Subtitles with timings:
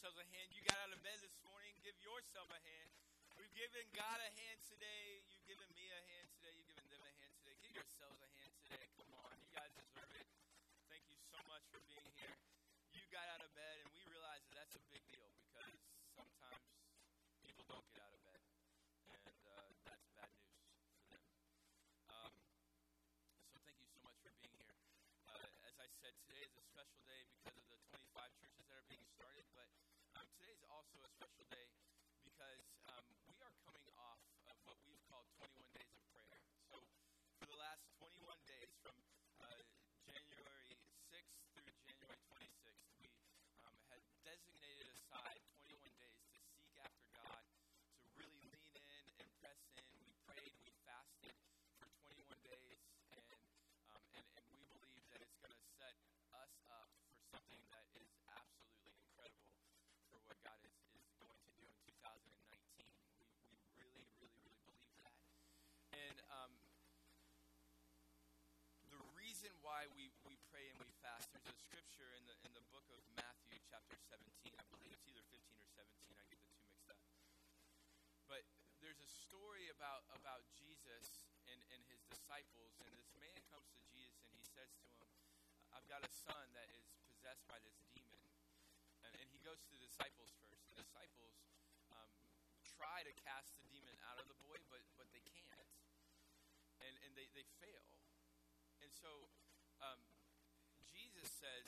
[0.00, 0.48] yourselves a hand.
[0.56, 1.76] You got out of bed this morning.
[1.84, 2.88] Give yourself a hand.
[3.36, 5.20] We've given God a hand today.
[5.28, 6.56] You've given me a hand today.
[6.56, 7.52] You've given them a hand today.
[7.60, 8.88] Give yourselves a hand today.
[8.96, 9.28] Come on.
[9.44, 10.24] You guys deserve it.
[10.88, 12.32] Thank you so much for being here.
[12.96, 15.76] You got out of bed, and we realize that that's a big deal because
[16.16, 16.64] sometimes
[17.44, 18.40] people don't get out of bed,
[19.20, 20.64] and uh, that's bad news
[20.96, 21.28] for them.
[22.08, 22.32] Um,
[23.52, 24.80] so thank you so much for being here.
[25.28, 28.80] Uh, as I said, today is a special day because of the 25 churches that
[28.80, 29.68] are being started, but
[30.18, 31.68] um, today is also a special day
[32.24, 34.16] because um, we are coming off
[34.48, 36.40] of what we've called 21 days of prayer.
[36.72, 36.80] So
[37.36, 38.16] for the last 21
[38.48, 38.96] days, from
[39.44, 39.60] uh,
[40.08, 40.72] January
[41.12, 43.12] 6th through January 26th, we
[43.68, 49.28] um, had designated aside 21 days to seek after God, to really lean in and
[49.44, 49.84] press in.
[50.00, 51.36] We prayed, we fasted
[51.76, 52.80] for 21 days,
[53.12, 53.28] and
[53.92, 55.92] um, and, and we believe that it's going to set
[56.40, 59.60] us up for something that is absolutely incredible
[60.10, 62.90] for what God is, is going to do in 2019.
[63.14, 65.14] We, we really, really, really believe that.
[65.94, 66.50] And um,
[68.90, 72.52] the reason why we, we pray and we fast, there's a scripture in the in
[72.52, 74.52] the book of Matthew, chapter 17.
[74.52, 76.20] I believe it's either 15 or 17.
[76.20, 77.00] I get the two mixed up.
[78.28, 78.44] But
[78.84, 83.80] there's a story about about Jesus and, and his disciples, and this man comes to
[83.88, 85.08] Jesus and he says to him,
[85.72, 88.20] "I've got a son that is possessed by this demon."
[89.08, 90.60] And, and he goes to the disciples first.
[90.68, 91.40] The disciples
[91.88, 92.12] um,
[92.68, 95.72] try to cast the demon out of the boy, but but they can't,
[96.84, 97.88] and and they they fail.
[98.84, 99.28] And so
[99.80, 100.00] um,
[100.84, 101.64] Jesus says,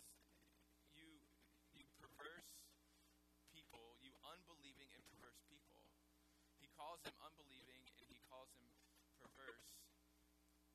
[0.92, 1.08] "You
[1.72, 2.60] you perverse
[3.52, 5.80] people, you unbelieving and perverse people."
[6.60, 8.68] He calls them unbelieving and he calls them
[9.20, 9.72] perverse.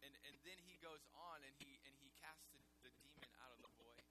[0.01, 3.53] And and then he goes on and he and he casts the, the demon out
[3.53, 4.01] of the boy.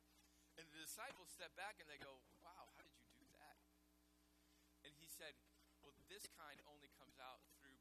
[0.56, 3.58] And the disciples step back and they go, Wow, how did you do that?
[4.86, 5.34] And he said,
[5.82, 7.76] Well, this kind only comes out through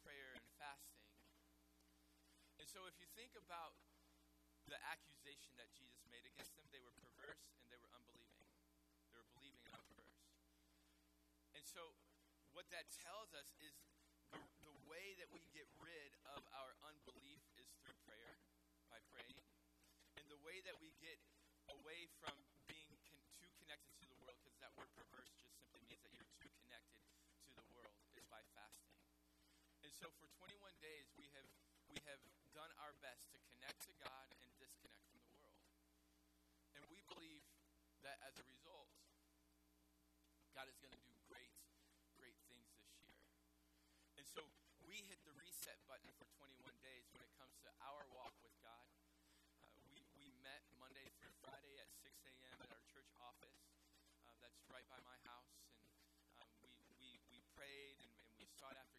[0.00, 1.04] prayer and fasting.
[2.60, 3.76] And so if you think about
[4.68, 8.48] the accusation that Jesus made against them, they were perverse and they were unbelieving.
[9.12, 10.24] They were believing and unperverse.
[11.52, 11.92] And so
[12.56, 13.76] what that tells us is
[14.32, 18.36] the, the way that we get rid of our unbelief is through prayer,
[18.88, 19.44] by praying.
[20.16, 21.20] And the way that we get
[21.68, 22.32] away from
[22.70, 26.14] being con- too connected to the world, because that word perverse just simply means that
[26.16, 27.00] you're too connected
[27.44, 28.96] to the world, is by fasting.
[29.84, 31.44] And so for 21 days, we have
[31.94, 32.18] we have
[32.50, 35.62] done our best to connect to God and disconnect from the world.
[36.74, 37.46] And we believe
[38.02, 38.90] that as a result,
[40.58, 41.54] God is going to do great,
[42.18, 43.14] great things this year.
[44.18, 44.42] And so
[44.90, 48.58] we hit the reset button for 21 days when it comes to our walk with
[48.58, 48.90] God.
[49.62, 52.58] Uh, we, we met Monday through Friday at 6 a.m.
[52.58, 53.54] at our church office.
[54.26, 55.62] Uh, that's right by my house.
[55.78, 55.94] And
[56.42, 58.93] um, we, we, we prayed and, and we sought after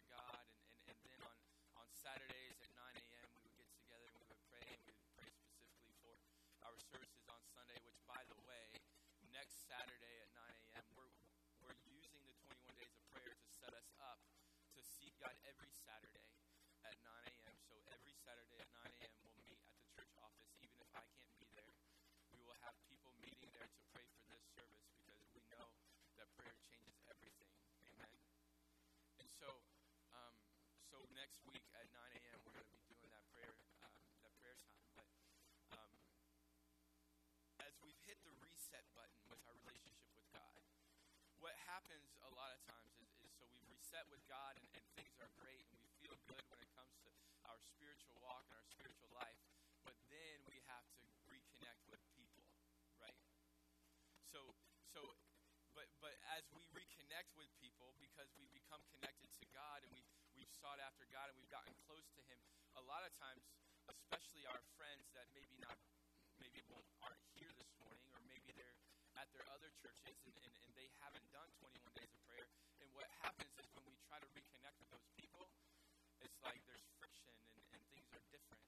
[15.06, 16.26] seek God every Saturday
[16.82, 17.54] at 9 a.m.
[17.70, 19.14] So every Saturday at 9 a.m.
[19.22, 20.50] we'll meet at the church office.
[20.66, 21.70] Even if I can't be there,
[22.34, 25.70] we will have people meeting there to pray for this service because we know
[26.18, 27.54] that prayer changes everything.
[27.86, 28.18] Amen.
[29.22, 29.62] And so,
[30.10, 30.34] um,
[30.90, 32.42] so next week at 9 a.m.
[32.42, 33.54] we're going to be doing that prayer,
[33.86, 33.94] um,
[34.26, 34.90] that prayer time.
[34.98, 35.06] But
[35.78, 35.94] um,
[37.62, 40.66] as we've hit the reset button with our relationship with God,
[41.38, 42.95] what happens a lot of times
[43.50, 46.70] we've reset with God and, and things are great and we feel good when it
[46.74, 47.10] comes to
[47.46, 49.38] our spiritual walk and our spiritual life,
[49.86, 52.42] but then we have to reconnect with people,
[52.98, 53.16] right?
[54.26, 54.42] So
[54.90, 55.14] so
[55.74, 60.10] but but as we reconnect with people because we become connected to God and we've
[60.34, 62.38] we've sought after God and we've gotten close to him,
[62.76, 63.46] a lot of times,
[63.88, 65.78] especially our friends that maybe not
[66.42, 68.76] maybe won't aren't here this morning or maybe they're
[69.16, 72.48] at their other churches and, and, and they haven't done 21 days of prayer.
[72.96, 75.44] What happens is when we try to reconnect with those people,
[76.24, 78.64] it's like there's friction and, and things are different.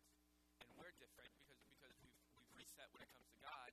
[0.61, 3.73] And we're different because because we've we've reset when it comes to God.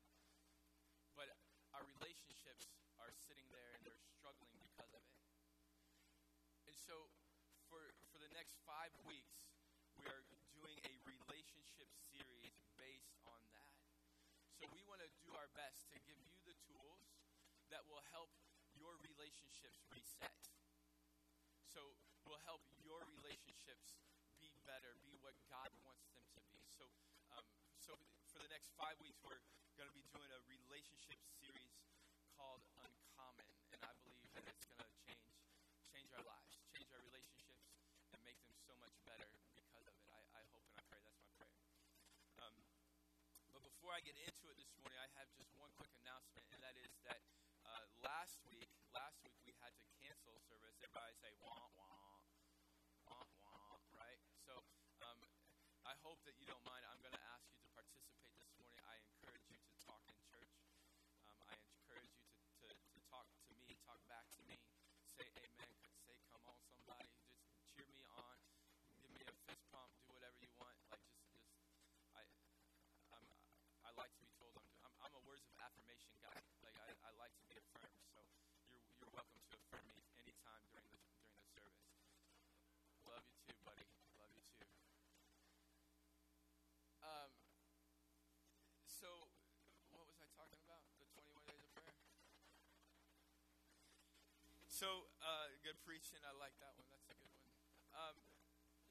[1.19, 1.27] But
[1.75, 2.71] our relationships
[3.03, 5.19] are sitting there and they're struggling because of it.
[6.71, 7.11] And so
[7.67, 7.83] for
[8.15, 9.51] for the next five weeks,
[9.99, 10.23] we are
[10.55, 13.75] doing a relationship series based on that.
[14.55, 17.11] So we want to do our best to give you the tools
[17.75, 18.31] that will help
[18.79, 20.34] your relationships reset
[21.75, 21.83] so
[22.23, 23.99] will help your relationships
[24.39, 26.63] be better, be what God wants them to be.
[26.71, 26.87] So,
[27.35, 27.43] um,
[27.83, 27.99] so
[28.31, 29.43] for the next five weeks, we're
[29.75, 31.75] going to be doing a relationship series
[32.39, 33.43] called Uncommon,
[33.75, 35.27] and I believe that it's going to change
[35.91, 37.67] change our lives, change our relationships,
[38.15, 39.99] and make them so much better because of it.
[40.07, 41.59] I, I hope and I pray that's my prayer.
[42.39, 42.55] Um,
[43.51, 46.63] but before I get into it this morning, I have just one quick announcement, and
[46.63, 47.19] that is that
[47.67, 49.54] uh, last week, last week we
[50.85, 52.21] Everybody say wah wah
[53.09, 54.21] wah wah, right?
[54.45, 54.53] So
[55.01, 55.17] um,
[55.81, 56.85] I hope that you don't mind.
[56.85, 58.77] I'm going to ask you to participate this morning.
[58.85, 60.53] I encourage you to talk in church.
[61.25, 64.61] Um, I encourage you to, to, to talk to me, talk back to me,
[65.09, 65.73] say amen,
[66.05, 68.37] say come on, somebody, just cheer me on,
[69.01, 70.77] give me a fist pump, do whatever you want.
[70.85, 72.21] Like just, just I,
[73.17, 73.25] I'm,
[73.81, 76.37] I like to be told I'm, I'm, I'm a words of affirmation guy.
[76.61, 78.05] Like I, I like to be affirmed.
[78.13, 78.21] So
[78.69, 81.01] you're, you're welcome to affirm me anytime during the
[81.57, 81.89] during the service.
[83.05, 83.85] Love you too, buddy.
[84.19, 84.67] Love you too.
[87.05, 87.31] Um.
[88.89, 89.29] So,
[89.93, 90.81] what was I talking about?
[90.97, 91.95] The 21 days of prayer.
[94.75, 96.19] So, uh, good preaching.
[96.27, 96.83] I like that one.
[96.91, 97.47] That's a good one.
[97.95, 98.19] Um,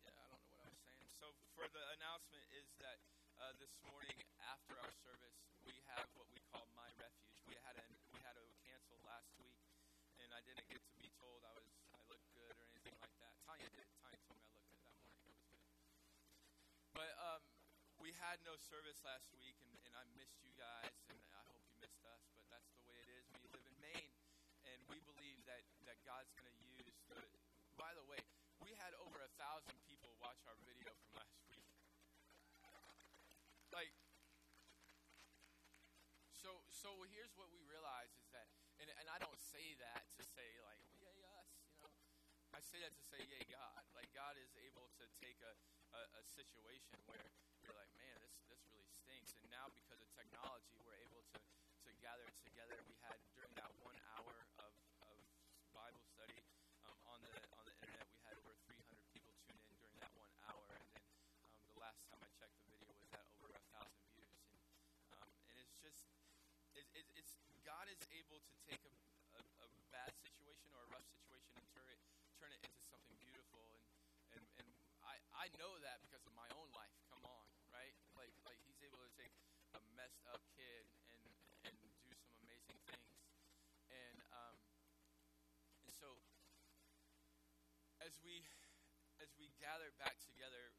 [0.01, 1.13] yeah, I don't know what I was saying.
[1.21, 3.05] So, for the announcement is that
[3.37, 4.17] uh, this morning
[4.49, 5.37] after our service,
[5.69, 7.37] we have what we call My Refuge.
[7.45, 7.85] We had a
[8.17, 9.61] we had to cancel last week,
[10.25, 13.17] and I didn't get to be told I was I looked good or anything like
[13.21, 13.37] that.
[13.45, 13.85] Tanya did.
[14.01, 15.21] Tanya told me I looked good that morning.
[15.21, 15.69] It was good.
[16.97, 17.45] But um,
[18.01, 20.94] we had no service last week, and, and I missed you guys,
[36.85, 38.45] so here's what we realize is that,
[38.77, 41.89] and and I don't say that to say like yay us, you know.
[42.53, 43.81] I say that to say yay God.
[43.97, 45.57] Like God is able to take a,
[45.97, 47.25] a, a situation where
[47.65, 51.41] you're like, man, this this really stinks, and now because of technology, we're able to
[51.41, 52.77] to gather together.
[52.85, 54.73] We had during that one hour of,
[55.09, 55.17] of
[55.73, 56.45] Bible study
[56.85, 58.77] um, on the on the internet, we had over 300
[59.09, 61.09] people tune in during that one hour, and then
[61.49, 64.61] um, the last time I checked, the video was at over a thousand views, and
[65.17, 66.05] um, and it's just
[66.75, 68.93] it, it, it's God is able to take a,
[69.37, 72.01] a, a bad situation or a rough situation and turn it
[72.37, 73.89] turn it into something beautiful, and
[74.37, 74.69] and and
[75.03, 76.93] I I know that because of my own life.
[77.09, 77.97] Come on, right?
[78.15, 79.33] Like like He's able to take
[79.75, 81.23] a messed up kid and
[81.65, 82.13] and do some
[82.45, 83.17] amazing things,
[83.89, 84.57] and um
[85.89, 86.21] and so
[88.05, 88.45] as we
[89.23, 90.77] as we gather back together,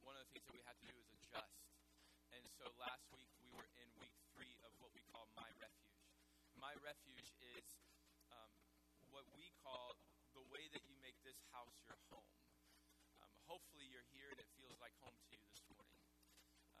[0.00, 1.60] one of the things that we have to do is adjust.
[2.32, 5.83] And so last week we were in week three of what we call My Refuge.
[6.64, 7.28] My Refuge
[7.60, 7.76] is
[8.32, 8.48] um,
[9.12, 10.00] what we call
[10.32, 12.24] the way that you make this house your home.
[13.20, 16.00] Um, hopefully you're here and it feels like home to you this morning.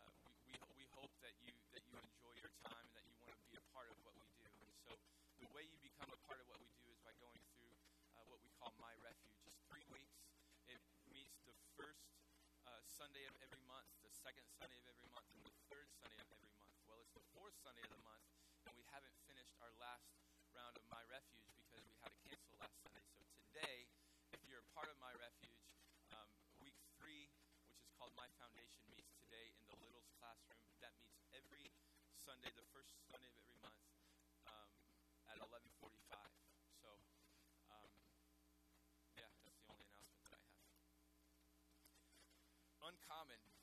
[0.00, 3.12] Uh, we, we, we hope that you that you enjoy your time and that you
[3.28, 4.48] want to be a part of what we do.
[4.56, 4.96] And so
[5.36, 7.76] the way you become a part of what we do is by going through
[8.16, 9.36] uh, what we call My Refuge.
[9.44, 10.16] It's three weeks.
[10.64, 10.80] It
[11.12, 12.08] meets the first
[12.64, 16.16] uh, Sunday of every month, the second Sunday of every month, and the third Sunday
[16.24, 16.72] of every month.
[16.88, 18.24] Well, it's the fourth Sunday of the month,
[18.66, 20.08] and we haven't finished our last
[20.56, 23.04] round of My Refuge because we had to cancel last Sunday.
[23.20, 23.88] So today,
[24.32, 25.68] if you're a part of My Refuge,
[26.16, 26.28] um,
[26.64, 27.28] week three,
[27.68, 30.64] which is called My Foundation, meets today in the Littles classroom.
[30.80, 31.68] That meets every
[32.16, 33.84] Sunday, the first Sunday of every month,
[34.48, 34.70] um,
[35.28, 36.32] at 11:45.
[36.80, 36.88] So,
[37.68, 37.92] um,
[39.20, 40.56] yeah, that's the only announcement that I have.
[42.80, 43.53] Uncommon.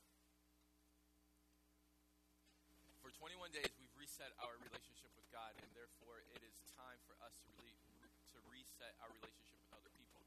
[3.11, 7.19] For 21 days, we've reset our relationship with God, and therefore, it is time for
[7.19, 7.75] us to really
[8.31, 10.23] to reset our relationship with other people.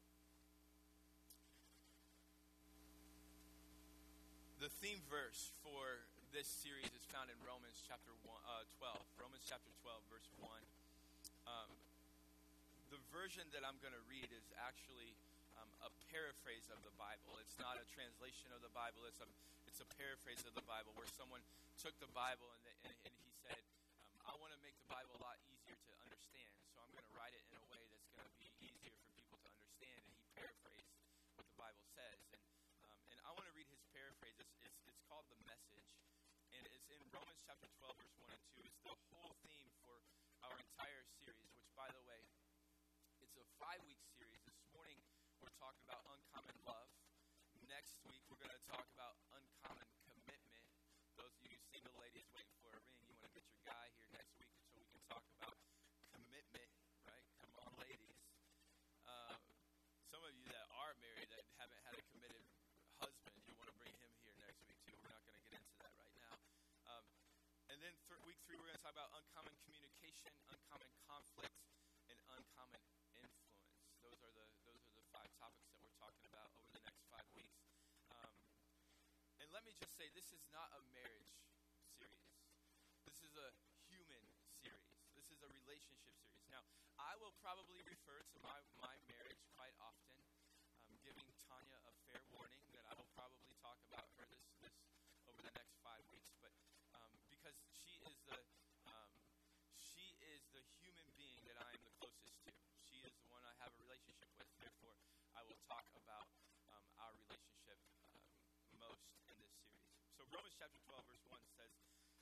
[4.61, 9.01] The theme verse for this series is found in Romans chapter one, uh, 12.
[9.17, 10.45] Romans chapter 12, verse 1.
[11.49, 11.73] Um,
[12.93, 15.17] the version that I'm going to read is actually
[15.57, 17.33] um, a paraphrase of the Bible.
[17.41, 19.09] It's not a translation of the Bible.
[19.09, 19.29] It's a
[19.75, 21.43] it's a paraphrase of the Bible where someone
[21.75, 23.59] took the Bible and, they, and, and he said,
[24.07, 27.03] um, "I want to make the Bible a lot easier to understand, so I'm going
[27.03, 29.99] to write it in a way that's going to be easier for people to understand."
[30.07, 30.95] And he paraphrased
[31.35, 32.39] what the Bible says, and
[32.87, 34.39] um, and I want to read his paraphrase.
[34.39, 35.91] It's, it's it's called the Message,
[36.55, 38.63] and it's in Romans chapter 12, verse 1 and 2.
[38.63, 39.99] It's the whole theme for
[40.47, 42.23] our entire series, which, by the way,
[43.19, 44.39] it's a five week series.
[44.47, 45.03] This morning,
[45.43, 46.94] we're talking about uncommon love.
[47.85, 50.65] Next week, we're going to talk about uncommon commitment.
[51.21, 53.93] Those of you single ladies waiting for a ring, you want to get your guy
[53.93, 55.53] here next week so we can talk about
[56.09, 56.65] commitment,
[57.05, 57.21] right?
[57.45, 58.17] Come on, ladies.
[59.05, 59.37] Um,
[60.09, 62.41] some of you that are married that haven't had a committed
[62.97, 64.97] husband, you want to bring him here next week too.
[65.05, 66.41] We're not going to get into that right now.
[66.89, 67.05] Um,
[67.69, 71.53] and then th- week three, we're going to talk about uncommon communication, uncommon conflict,
[72.09, 72.81] and uncommon
[73.13, 73.61] influence.
[74.01, 77.05] Those are the those are the five topics that we're talking about over the next
[77.13, 77.65] five weeks.
[79.55, 81.31] Let me just say this is not a marriage
[81.95, 82.27] series.
[83.07, 83.47] This is a
[83.87, 84.19] human
[84.59, 84.99] series.
[85.15, 86.43] This is a relationship series.
[86.51, 86.59] Now,
[86.99, 90.19] I will probably refer to my, my marriage quite often,
[90.83, 94.75] um, giving Tanya a fair warning that I will probably talk about her this, this
[95.23, 96.35] over the next five weeks.
[96.43, 96.51] But
[96.91, 98.35] um, because she is the
[98.91, 99.11] um,
[99.79, 102.51] she is the human being that I am the closest to.
[102.91, 104.51] She is the one I have a relationship with.
[104.59, 104.99] Therefore,
[105.31, 106.27] I will talk about
[106.75, 108.19] um, our relationship um,
[108.97, 109.91] most in this series.
[110.15, 111.73] So Romans chapter 12, verse 1 says,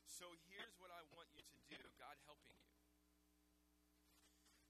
[0.10, 2.74] So here's what I want you to do, God helping you.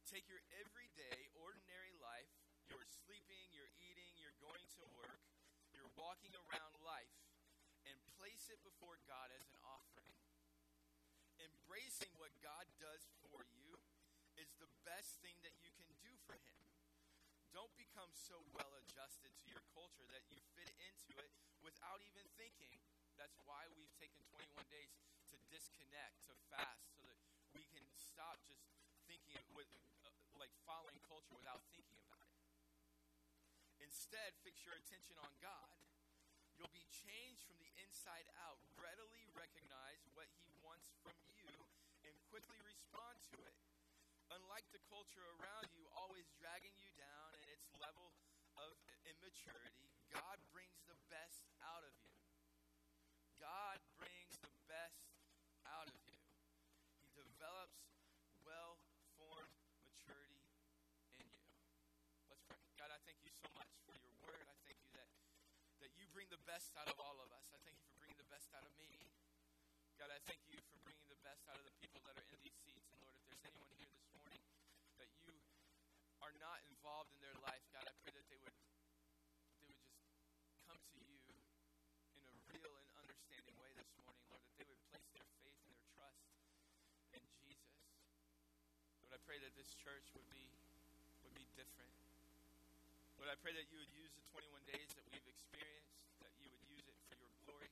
[0.08, 2.30] Take your everyday, ordinary life,
[2.70, 5.24] you're sleeping, you're eating, you're going to work,
[5.74, 7.18] you're walking around life,
[7.90, 10.14] and place it before God as an offering.
[11.42, 13.74] Embracing what God does for you
[14.38, 16.62] is the best thing that you can do for Him.
[17.54, 21.34] Don't become so well adjusted to your culture that you fit into it
[21.64, 22.76] without even thinking.
[23.16, 24.92] That's why we've taken 21 days
[25.32, 27.18] to disconnect, to fast, so that
[27.56, 28.68] we can stop just
[29.08, 29.72] thinking with,
[30.04, 32.38] uh, like following culture without thinking about it.
[33.80, 35.72] Instead, fix your attention on God.
[36.60, 38.60] You'll be changed from the inside out.
[38.78, 41.50] Readily recognize what He wants from you
[42.04, 43.56] and quickly respond to it.
[44.34, 48.12] Unlike the culture around you, always dragging you down in its level
[48.58, 48.74] of
[49.06, 52.18] immaturity, God brings the best out of you.
[53.38, 55.10] God brings the best
[55.68, 56.22] out of you.
[57.02, 57.78] He develops
[58.46, 58.80] well
[59.20, 60.48] formed maturity
[61.14, 61.44] in you.
[62.32, 62.62] Let's pray.
[62.80, 64.46] God, I thank you so much for your word.
[64.48, 65.10] I thank you that,
[65.84, 67.50] that you bring the best out of all of us.
[67.50, 68.86] I thank you for bringing the best out of me.
[69.98, 72.38] God, I thank you for bringing the best out of the people that are in
[72.46, 72.86] these seats.
[72.94, 74.46] And Lord, if there's anyone here this morning
[75.02, 75.34] that you
[76.22, 78.54] are not involved in their life, God, I pray that they would
[79.58, 81.18] they would just come to you
[82.14, 85.58] in a real and understanding way this morning, Lord, that they would place their faith
[85.66, 86.30] and their trust
[87.18, 87.74] in Jesus.
[89.02, 90.46] Lord, I pray that this church would be
[91.26, 91.90] would be different.
[93.24, 96.52] Lord, I pray that you would use the 21 days that we've experienced, that you
[96.52, 97.72] would use it for your glory.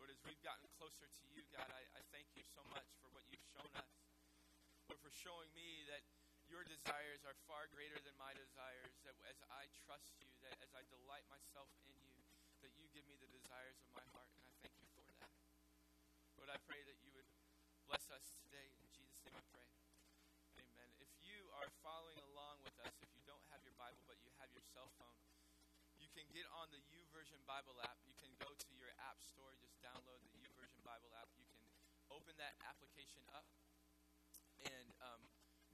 [0.00, 3.06] Lord, as we've gotten closer to you, God, I, I thank you so much for
[3.14, 3.94] what you've shown us.
[4.90, 6.02] Lord, for showing me that
[6.50, 10.74] your desires are far greater than my desires, that as I trust you, that as
[10.74, 12.18] I delight myself in you,
[12.58, 15.30] that you give me the desires of my heart, and I thank you for that.
[16.42, 17.30] Lord, I pray that you would
[17.86, 18.66] bless us today.
[18.82, 19.66] In Jesus' name I pray.
[20.58, 20.90] Amen.
[20.98, 24.34] If you are following along with us, if you don't have your Bible but you
[24.42, 25.14] have your cell phone,
[26.16, 28.00] can get on the YouVersion Bible app.
[28.08, 31.28] You can go to your app store, just download the YouVersion Bible app.
[31.36, 31.60] You can
[32.08, 33.44] open that application up
[34.64, 35.20] and um,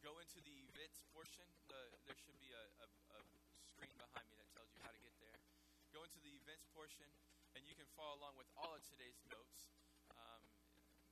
[0.03, 1.47] go into the events portion.
[1.71, 1.79] The,
[2.11, 3.21] there should be a, a, a
[3.71, 5.39] screen behind me that tells you how to get there.
[5.95, 7.07] Go into the events portion,
[7.55, 9.71] and you can follow along with all of today's notes.
[10.11, 10.43] Um,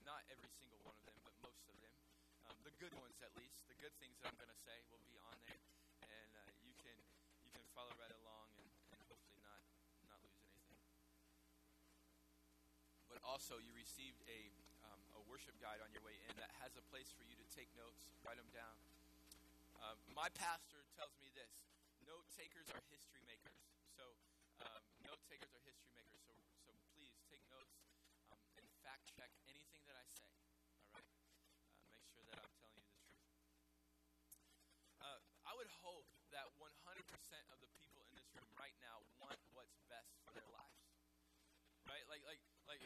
[0.03, 1.95] not every single one of them, but most of them.
[2.51, 3.63] Um, the good ones, at least.
[3.71, 5.63] The good things that I'm going to say will be on there,
[6.03, 6.99] and uh, you can
[7.47, 9.63] you can follow right along and, and hopefully not
[10.09, 10.81] not lose anything.
[13.21, 14.49] But also, you received a
[14.89, 17.47] um, a worship guide on your way in that has a place for you to
[17.53, 18.81] take notes, write them down.
[19.85, 21.69] Um, my pastor tells me this:
[22.09, 23.61] note takers are history makers.
[23.93, 24.17] So,
[24.65, 26.25] um, note takers are history makers.
[26.25, 26.33] So,
[26.65, 27.77] so please take notes
[28.33, 30.25] um, and fact check anything that I say.
[30.89, 33.21] All right, uh, make sure that I'm telling you the truth.
[35.05, 36.65] Uh, I would hope that 100%
[37.53, 40.89] of the people in this room right now want what's best for their lives.
[41.85, 42.05] Right?
[42.09, 42.81] Like, like, like.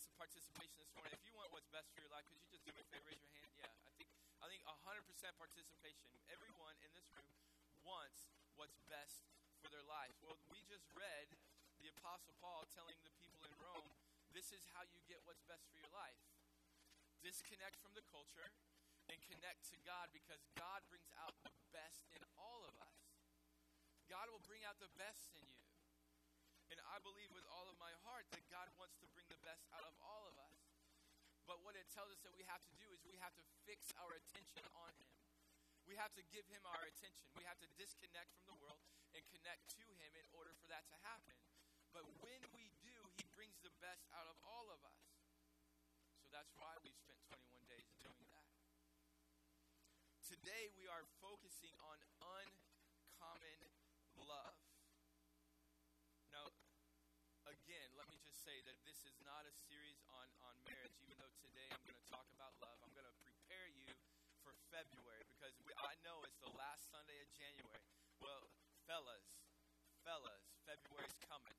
[0.00, 1.12] Get some participation this morning?
[1.12, 3.12] If you want what's best for your life, could you just do me a favor?
[3.12, 3.52] Raise your hand.
[3.60, 4.08] Yeah, I think
[4.40, 6.08] I think 100% participation.
[6.32, 7.28] Everyone in this room
[7.84, 9.28] wants what's best
[9.60, 10.16] for their life.
[10.24, 11.36] Well, we just read
[11.84, 13.92] the Apostle Paul telling the people in Rome,
[14.32, 16.16] "This is how you get what's best for your life."
[17.20, 18.48] Disconnect from the culture
[19.12, 23.04] and connect to God because God brings out the best in all of us.
[24.08, 25.59] God will bring out the best in you.
[26.70, 29.66] And I believe with all of my heart that God wants to bring the best
[29.74, 30.56] out of all of us.
[31.50, 33.90] But what it tells us that we have to do is we have to fix
[33.98, 35.10] our attention on Him.
[35.90, 37.26] We have to give Him our attention.
[37.34, 38.78] We have to disconnect from the world
[39.18, 41.34] and connect to Him in order for that to happen.
[41.90, 45.02] But when we do, He brings the best out of all of us.
[46.22, 48.46] So that's why we spent 21 days doing that.
[50.22, 53.58] Today we are focusing on uncommon
[54.22, 54.54] love.
[56.30, 56.46] Now,
[57.50, 61.14] again, let me just say that this is not a series on, on marriage, even
[61.22, 62.74] though today I'm going to talk about love.
[62.82, 63.86] I'm going to prepare you
[64.42, 67.86] for February because we, I know it's the last Sunday of January.
[68.18, 68.50] Well,
[68.90, 69.38] fellas,
[70.02, 71.54] fellas, February's coming.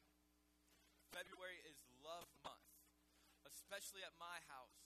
[1.15, 2.67] February is love month,
[3.48, 4.83] especially at my house.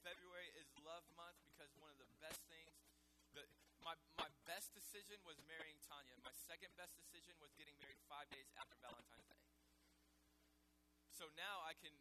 [0.00, 2.80] February is love month because one of the best things,
[3.36, 3.52] that
[3.84, 6.16] my, my best decision was marrying Tanya.
[6.24, 9.55] My second best decision was getting married five days after Valentine's Day.
[11.16, 11.96] So now I can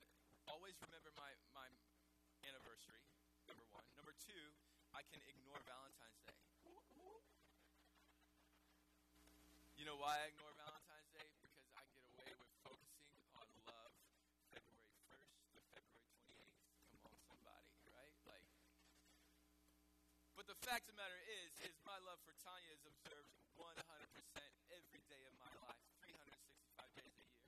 [0.51, 1.71] always remember my, my
[2.43, 2.99] anniversary,
[3.47, 3.87] number one.
[3.95, 4.43] Number two,
[4.91, 6.35] I can ignore Valentine's Day.
[9.85, 11.29] You know why I ignore Valentine's Day?
[11.37, 13.93] Because I get away with focusing on love
[14.49, 16.65] February 1st to February 28th.
[16.89, 18.17] Come on, somebody, right?
[18.25, 18.49] Like,
[20.33, 23.29] but the fact of the matter is, is my love for Tanya is observed
[23.61, 23.77] 100%
[24.73, 27.45] every day of my life, 365 days a year.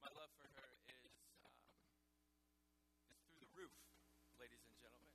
[0.00, 1.12] My love for her is
[1.44, 1.52] um,
[3.12, 3.76] is through the roof,
[4.40, 5.12] ladies and gentlemen.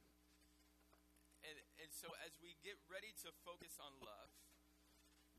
[1.50, 4.30] And and so as we get ready to focus on love,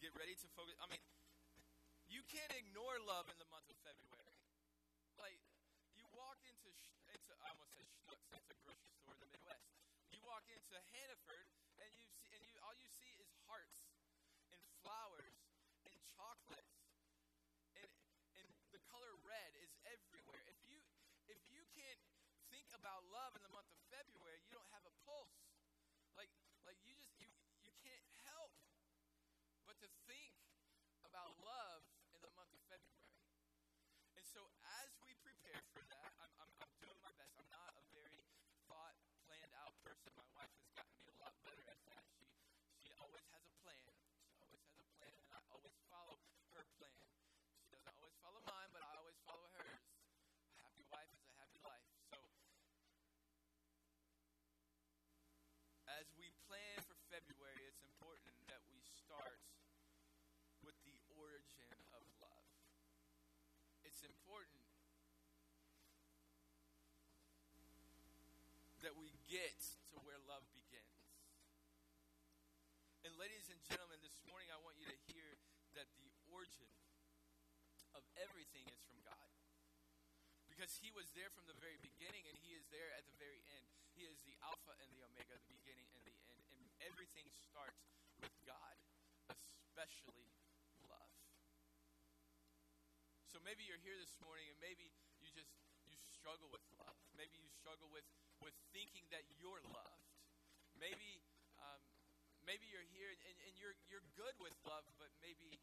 [0.03, 0.75] get ready to focus.
[0.83, 1.03] I mean,
[2.11, 4.35] you can't ignore love in the month of February.
[5.23, 5.39] Like
[5.95, 6.75] you walk into
[7.15, 8.27] into I almost said Schnucks.
[8.35, 9.71] That's a grocery store in the Midwest.
[10.11, 11.47] You walk into Hannaford
[11.79, 13.79] and you see and you all you see is hearts
[14.51, 15.37] and flowers
[15.87, 16.81] and chocolates
[17.79, 17.91] and
[18.41, 20.43] and the color red is everywhere.
[20.49, 20.81] If you
[21.29, 22.03] if you can't
[22.49, 25.39] think about love in the month of February, you don't have a pulse.
[26.17, 26.33] Like
[26.65, 27.29] like you just you
[27.61, 28.53] you can't help
[29.68, 30.35] but to think
[31.07, 33.15] about love in the month of February.
[34.19, 34.43] And so
[34.83, 36.51] as we prepare for that, I'm, I'm,
[63.99, 64.63] It's important
[68.79, 69.59] that we get
[69.91, 71.03] to where love begins.
[73.03, 75.27] And, ladies and gentlemen, this morning I want you to hear
[75.75, 76.71] that the origin
[77.99, 79.31] of everything is from God.
[80.47, 83.43] Because He was there from the very beginning and He is there at the very
[83.59, 83.67] end.
[83.99, 86.47] He is the Alpha and the Omega, the beginning and the end.
[86.55, 87.83] And everything starts
[88.23, 88.79] with God,
[89.35, 90.38] especially.
[93.29, 94.89] So maybe you're here this morning and maybe
[95.21, 95.53] you just
[95.85, 96.97] you struggle with love.
[97.13, 98.09] Maybe you struggle with
[98.41, 100.09] with thinking that you're loved.
[100.81, 101.21] Maybe
[101.61, 101.81] um,
[102.49, 105.61] maybe you're here and, and you're you're good with love, but maybe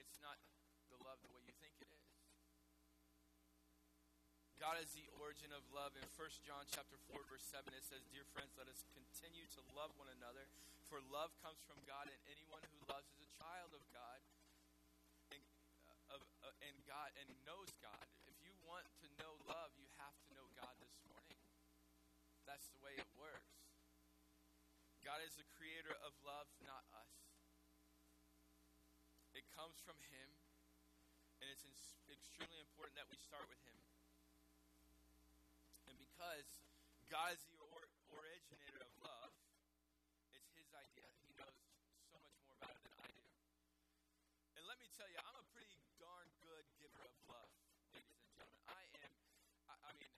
[0.00, 0.40] it's not
[0.88, 2.12] the love the way you think it is.
[4.56, 5.98] God is the origin of love.
[5.98, 9.60] In 1 John chapter 4, verse 7, it says, Dear friends, let us continue to
[9.74, 10.46] love one another,
[10.86, 14.22] for love comes from God, and anyone who loves is a child of God
[15.34, 15.42] and,
[15.90, 18.06] uh, of, uh, and God and knows God.
[18.30, 21.38] If you want to know love, you have to know God this morning.
[22.46, 23.58] That's the way it works.
[25.02, 27.10] God is the creator of love, not us.
[29.34, 30.28] It comes from Him,
[31.42, 33.78] and it's ins- extremely important that we start with Him.
[35.90, 36.62] And because
[37.10, 39.34] God is the or- originator of love,
[40.30, 41.10] it's His idea.
[41.26, 41.58] He knows
[42.06, 43.26] so much more about it than I do.
[44.60, 47.50] And let me tell you, I'm a pretty darn good giver of love,
[47.96, 48.62] ladies and gentlemen.
[48.70, 49.12] I am,
[49.66, 50.12] I, I mean,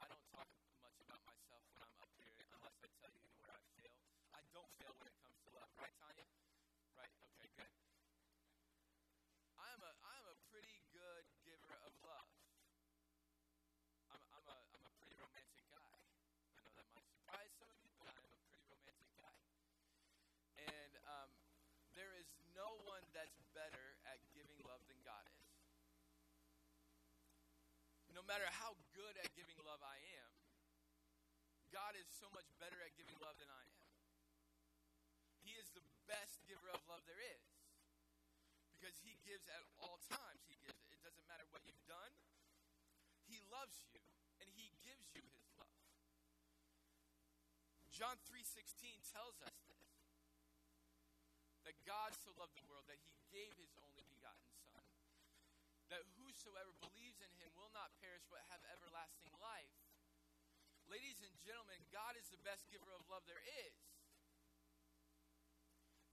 [0.00, 0.48] I don't talk
[0.82, 3.98] much about myself when I'm up here unless I tell you where I fail.
[4.36, 6.22] I don't fail when it comes to love, right, Tanya?
[6.94, 7.74] Right, okay, good.
[9.58, 12.30] I'm a, I'm a pretty good giver of love.
[14.14, 15.90] I'm, I'm, a, I'm a pretty romantic guy.
[16.54, 19.34] I know that might surprise some of you, but I am a pretty romantic guy.
[20.70, 21.30] And um,
[21.98, 25.50] there is no one that's better at giving love than God is.
[28.14, 30.30] No matter how good at giving love I am,
[31.74, 33.73] God is so much better at giving love than I am.
[36.04, 37.44] Best giver of love there is.
[38.72, 40.44] Because he gives at all times.
[40.48, 40.92] He gives it.
[40.92, 42.12] It doesn't matter what you've done.
[43.24, 44.00] He loves you
[44.40, 45.80] and he gives you his love.
[47.88, 49.88] John 3:16 tells us this.
[51.64, 54.84] That God so loved the world that he gave his only begotten son.
[55.88, 59.72] That whosoever believes in him will not perish but have everlasting life.
[60.84, 63.93] Ladies and gentlemen, God is the best giver of love there is.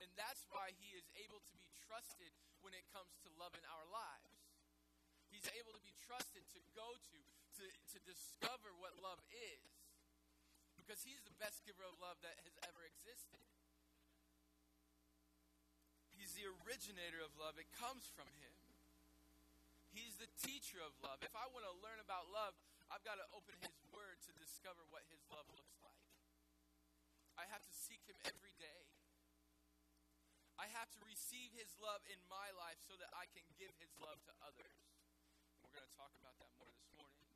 [0.02, 2.34] And that's why he is able to be trusted
[2.66, 4.34] when it comes to love in our lives.
[5.30, 7.18] He's able to be trusted to go to,
[7.62, 9.62] to, to discover what love is.
[10.74, 13.38] Because he's the best giver of love that has ever existed.
[16.10, 17.54] He's the originator of love.
[17.54, 18.54] It comes from him.
[19.94, 21.22] He's the teacher of love.
[21.22, 22.56] If I want to learn about love,
[22.88, 26.00] I've got to open His Word to discover what His love looks like.
[27.36, 28.91] I have to seek Him every day.
[30.62, 33.90] I have to receive His love in my life so that I can give His
[33.98, 34.78] love to others.
[35.50, 37.26] And we're going to talk about that more this morning.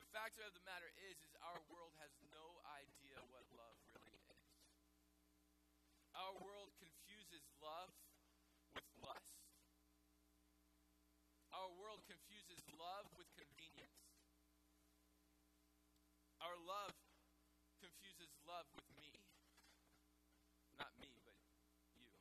[0.00, 4.16] The fact of the matter is, is our world has no idea what love really
[4.32, 4.48] is.
[6.16, 7.92] Our world confuses love
[8.72, 9.36] with lust.
[11.52, 14.00] Our world confuses love with convenience.
[16.40, 16.96] Our love
[17.84, 19.12] confuses love with me.
[20.76, 21.32] Not me, but
[21.96, 22.12] you.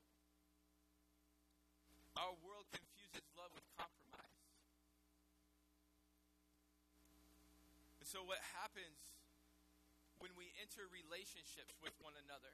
[2.16, 4.40] Our world confuses love with compromise.
[8.06, 9.18] And so, what happens
[10.22, 12.54] when we enter relationships with one another?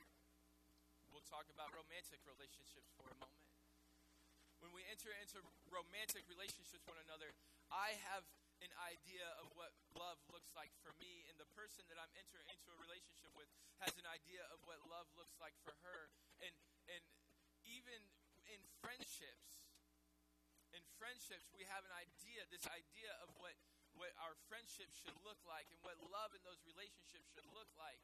[1.11, 3.41] We'll talk about romantic relationships for a moment
[4.61, 5.41] when we enter into
[5.73, 7.33] romantic relationships with one another,
[7.73, 8.23] I have
[8.61, 12.45] an idea of what love looks like for me, and the person that I'm entering
[12.45, 13.49] into a relationship with
[13.81, 16.13] has an idea of what love looks like for her.
[16.45, 16.53] And
[16.85, 17.01] and
[17.65, 17.97] even
[18.45, 19.65] in friendships,
[20.77, 23.57] in friendships, we have an idea, this idea of what
[23.99, 27.99] what our friendship should look like and what love in those relationships should look like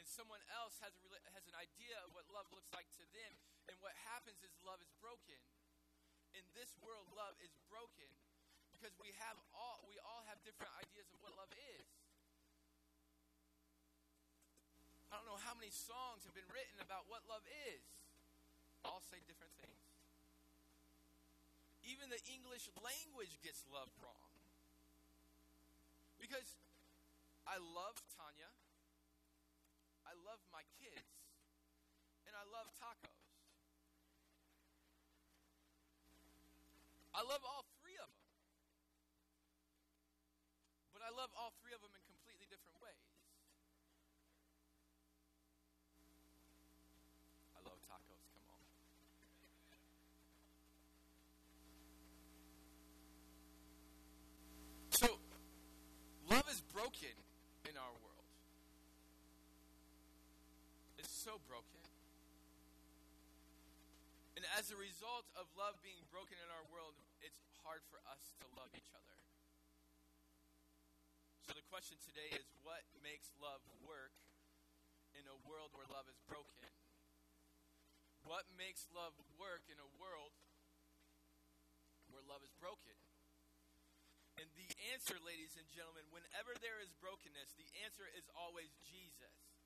[0.00, 3.32] and someone else has, a, has an idea of what love looks like to them.
[3.68, 5.36] And what happens is love is broken.
[6.32, 8.08] In this world, love is broken
[8.72, 11.84] because we have all we all have different ideas of what love is.
[15.12, 17.84] I don't know how many songs have been written about what love is.
[18.88, 19.84] All say different things.
[21.84, 24.29] Even the English language gets love wrong.
[26.20, 26.54] Because
[27.48, 28.52] I love Tanya.
[30.10, 31.06] I love my kids,
[32.26, 33.14] and I love tacos.
[37.14, 38.26] I love all three of them.
[40.90, 43.06] But I love all three of them in completely different ways.
[47.54, 48.62] I love tacos, come on.
[54.98, 55.08] So,
[56.34, 57.14] love is broken
[57.70, 58.10] in our world
[61.20, 61.84] so broken.
[64.40, 68.32] And as a result of love being broken in our world, it's hard for us
[68.40, 69.20] to love each other.
[71.44, 74.16] So the question today is what makes love work
[75.12, 76.72] in a world where love is broken?
[78.24, 80.32] What makes love work in a world
[82.08, 82.96] where love is broken?
[84.40, 89.59] And the answer, ladies and gentlemen, whenever there is brokenness, the answer is always Jesus.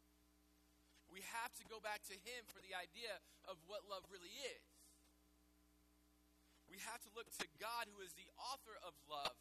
[1.14, 4.66] We have to go back to Him for the idea of what love really is.
[6.66, 9.38] We have to look to God, who is the author of love,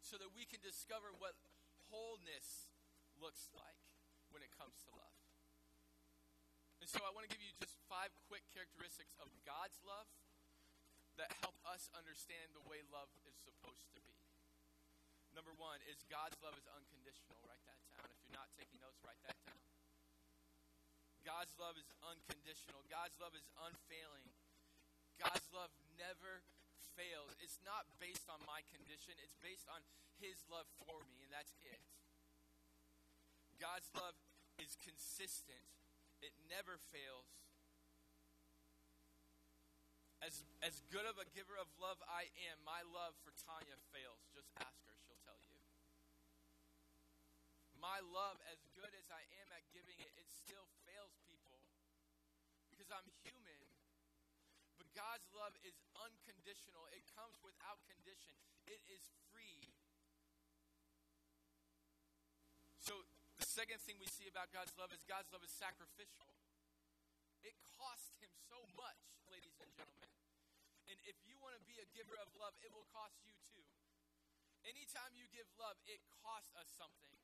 [0.00, 1.36] so that we can discover what
[1.92, 2.72] wholeness
[3.20, 3.84] looks like
[4.32, 5.12] when it comes to love.
[6.80, 10.08] And so I want to give you just five quick characteristics of God's love
[11.20, 14.16] that help us understand the way love is supposed to be.
[15.36, 17.36] Number one is God's love is unconditional.
[17.44, 18.08] Write that down.
[18.08, 19.73] If you're not taking notes, write that down.
[21.24, 22.84] God's love is unconditional.
[22.92, 24.28] God's love is unfailing.
[25.16, 26.44] God's love never
[26.94, 27.34] fails.
[27.42, 29.82] It's not based on my condition, it's based on
[30.22, 31.82] His love for me, and that's it.
[33.58, 34.14] God's love
[34.60, 35.64] is consistent,
[36.22, 37.26] it never fails.
[40.22, 44.24] As, as good of a giver of love I am, my love for Tanya fails.
[44.32, 45.52] Just ask her, she'll tell you.
[47.76, 50.64] My love, as good as I am at giving it, it still
[52.84, 53.64] because I'm human.
[54.76, 58.36] But God's love is unconditional, it comes without condition,
[58.68, 59.00] it is
[59.32, 59.72] free.
[62.76, 63.00] So,
[63.40, 66.28] the second thing we see about God's love is God's love is sacrificial.
[67.40, 69.00] It cost him so much,
[69.32, 70.12] ladies and gentlemen.
[70.84, 73.64] And if you want to be a giver of love, it will cost you too.
[74.68, 77.16] Anytime you give love, it costs us something.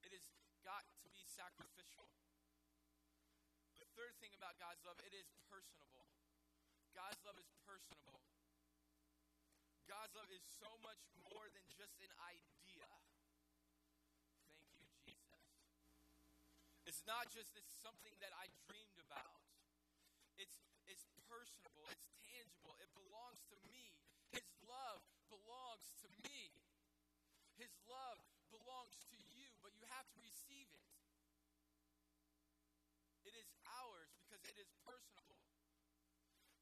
[0.00, 0.24] It has
[0.64, 2.08] got to be sacrificial
[3.94, 6.06] third thing about God's love, it is personable.
[6.94, 8.22] God's love is personable.
[9.86, 12.86] God's love is so much more than just an idea.
[14.58, 15.46] Thank you, Jesus.
[16.86, 19.42] It's not just it's something that I dreamed about.
[20.38, 20.58] It's
[20.90, 23.94] it's personable, it's tangible, it belongs to me.
[24.34, 26.50] His love belongs to me.
[27.54, 28.18] His love
[28.50, 30.83] belongs to you, but you have to receive it.
[34.54, 35.42] It is personable.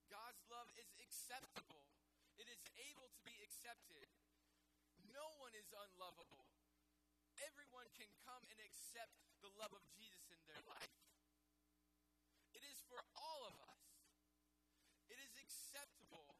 [0.08, 1.84] God's love is acceptable,
[2.40, 4.08] it is able to be accepted.
[5.12, 6.48] No one is unlovable.
[7.44, 9.12] Everyone can come and accept
[9.44, 10.96] the love of Jesus in their life.
[12.56, 13.84] It is for all of us.
[15.12, 16.32] It is acceptable.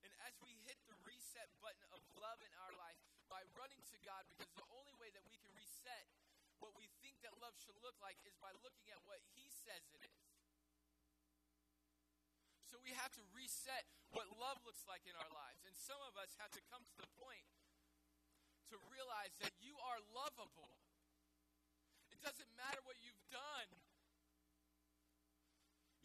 [0.00, 2.96] And as we hit the reset button of love in our life
[3.28, 6.08] by running to God, because the only way that we can reset
[6.56, 6.88] what we
[7.22, 10.22] that love should look like is by looking at what He says it is.
[12.66, 13.84] So we have to reset
[14.16, 15.60] what love looks like in our lives.
[15.68, 17.44] And some of us have to come to the point
[18.72, 20.80] to realize that you are lovable.
[22.08, 23.68] It doesn't matter what you've done.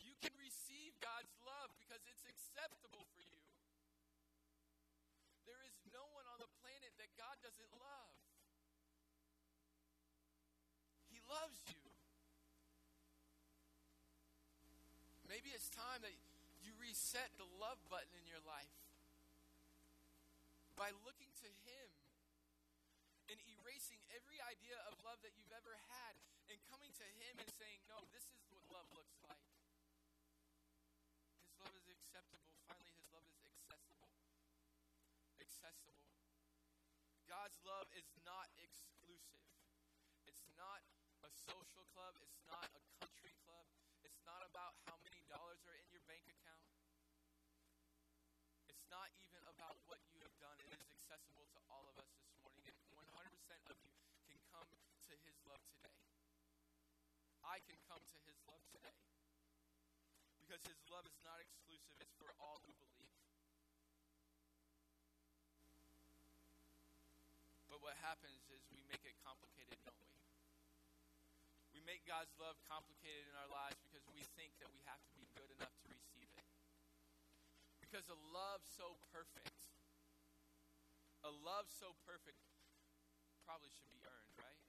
[0.03, 3.43] You can receive God's love because it's acceptable for you.
[5.47, 8.15] There is no one on the planet that God doesn't love.
[11.08, 11.80] He loves you.
[15.32, 16.13] Maybe it's time that
[16.62, 18.69] you reset the love button in your life
[20.77, 21.89] by looking to Him
[23.33, 26.13] and erasing every idea of love that you've ever had
[26.53, 29.41] and coming to Him and saying, No, this is what love looks like.
[31.41, 32.53] His love is acceptable.
[32.69, 34.13] Finally, His love is accessible.
[35.41, 36.13] Accessible.
[37.25, 39.49] God's love is not exclusive.
[40.29, 40.86] It's not
[41.25, 42.13] a social club.
[42.21, 43.65] It's not a country club.
[44.05, 46.63] It's not about how many dollars are in your bank account.
[48.88, 50.56] Not even about what you have done.
[50.63, 53.91] It is accessible to all of us this morning, and 100% of you
[54.32, 54.71] can come
[55.12, 55.91] to His love today.
[57.43, 58.95] I can come to His love today.
[60.39, 63.12] Because His love is not exclusive, it's for all who believe.
[67.67, 70.15] But what happens is we make it complicated, don't we?
[71.76, 75.13] We make God's love complicated in our lives because we think that we have to
[75.19, 75.66] be good enough.
[77.88, 79.56] Because a love so perfect,
[81.23, 82.36] a love so perfect,
[83.47, 84.60] probably should be earned, right?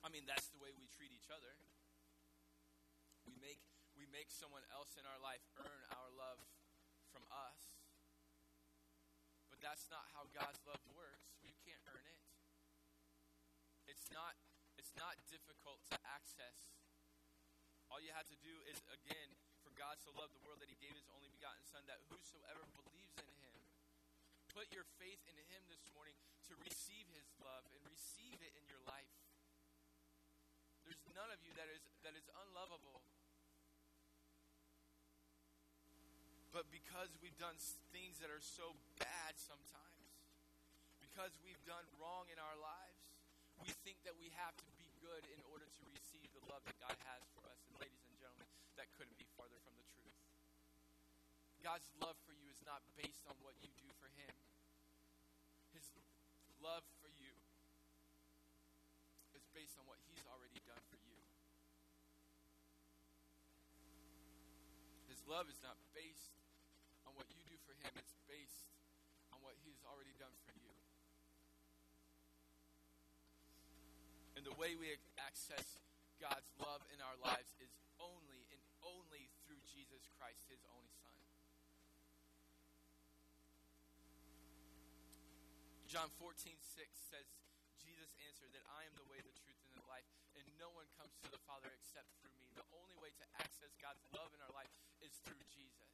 [0.00, 1.52] I mean, that's the way we treat each other.
[3.28, 3.60] We make
[3.92, 6.40] we make someone else in our life earn our love
[7.12, 7.76] from us.
[9.52, 11.38] But that's not how God's love works.
[11.44, 12.22] You can't earn it.
[13.84, 14.34] It's not
[14.80, 16.72] it's not difficult to access.
[17.92, 19.30] All you have to do is again,
[19.72, 22.60] for God so loved the world that he gave his only begotten son that whosoever
[22.76, 23.56] believes in him
[24.52, 26.12] put your faith in him this morning
[26.44, 29.08] to receive his love and receive it in your life.
[30.84, 33.00] There's none of you that is that is unlovable.
[36.52, 37.56] But because we've done
[37.96, 40.04] things that are so bad sometimes,
[41.00, 43.08] because we've done wrong in our lives,
[43.64, 46.76] we think that we have to be good in order to receive the love that
[46.76, 47.56] God has for us.
[47.72, 48.01] And ladies
[48.82, 50.18] that couldn't be farther from the truth.
[51.62, 54.34] God's love for you is not based on what you do for Him.
[55.70, 55.86] His
[56.58, 57.30] love for you
[59.38, 61.14] is based on what He's already done for you.
[65.06, 66.34] His love is not based
[67.06, 68.66] on what you do for Him, it's based
[69.30, 70.74] on what He's already done for you.
[74.34, 74.90] And the way we
[75.22, 75.78] access
[76.18, 77.70] God's love in our lives is
[80.22, 81.18] Christ, His only Son.
[85.90, 86.78] John 14, 6
[87.10, 87.26] says,
[87.82, 90.06] Jesus answered that I am the way, the truth, and the life,
[90.38, 92.46] and no one comes to the Father except through me.
[92.54, 94.70] The only way to access God's love in our life
[95.02, 95.90] is through Jesus.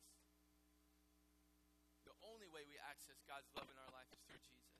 [2.04, 4.76] The only way we access God's love in our life is through Jesus.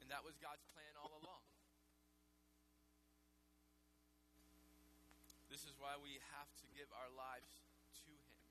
[0.00, 1.45] And that was God's plan all along.
[5.56, 7.64] This is why we have to give our lives
[8.04, 8.44] to Him.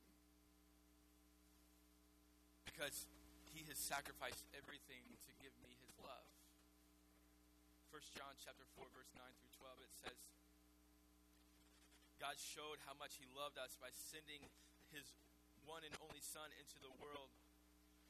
[2.66, 3.06] Because
[3.46, 6.26] He has sacrificed everything to give me His love.
[7.94, 10.18] 1 John chapter 4, verse 9 through 12, it says,
[12.18, 14.42] God showed how much He loved us by sending
[14.90, 15.06] His
[15.62, 17.30] one and only Son into the world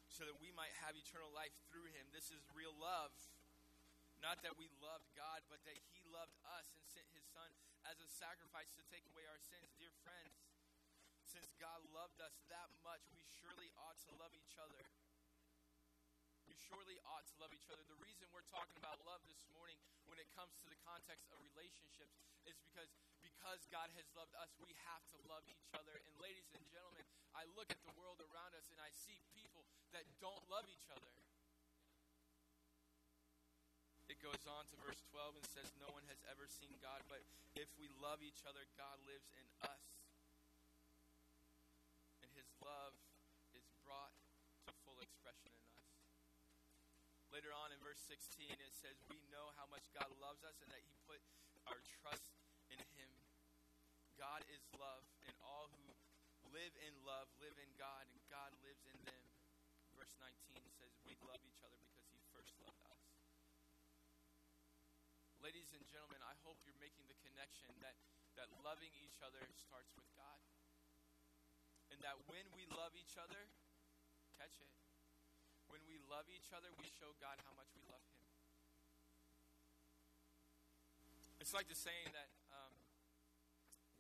[0.08, 2.08] so that we might have eternal life through Him.
[2.16, 3.12] This is real love.
[4.24, 7.52] Not that we loved God, but that He loved us and sent His Son
[7.90, 9.70] as a sacrifice to take away our sins.
[9.78, 10.34] Dear friends,
[11.22, 14.82] since God loved us that much, we surely ought to love each other.
[16.50, 17.82] We surely ought to love each other.
[17.86, 19.78] The reason we're talking about love this morning
[20.10, 22.90] when it comes to the context of relationships is because
[23.26, 25.98] because God has loved us, we have to love each other.
[25.98, 27.02] And ladies and gentlemen,
[27.34, 29.66] I look at the world around us and I see people
[29.98, 31.10] that don't love each other.
[34.06, 37.26] It goes on to verse 12 and says, No one has ever seen God, but
[37.58, 39.86] if we love each other, God lives in us.
[42.22, 42.94] And his love
[43.58, 44.14] is brought
[44.70, 45.90] to full expression in us.
[47.34, 50.70] Later on in verse 16, it says, We know how much God loves us and
[50.70, 51.20] that he put
[51.66, 52.30] our trust
[52.70, 53.12] in him.
[54.22, 55.86] God is love, and all who
[56.54, 59.24] live in love live in God, and God lives in them.
[59.98, 63.05] Verse 19 says, We love each other because he first loved us.
[65.46, 67.94] Ladies and gentlemen, I hope you're making the connection that,
[68.34, 70.42] that loving each other starts with God.
[71.94, 73.46] And that when we love each other,
[74.42, 74.74] catch it,
[75.70, 78.26] when we love each other, we show God how much we love him.
[81.38, 82.74] It's like the saying that um,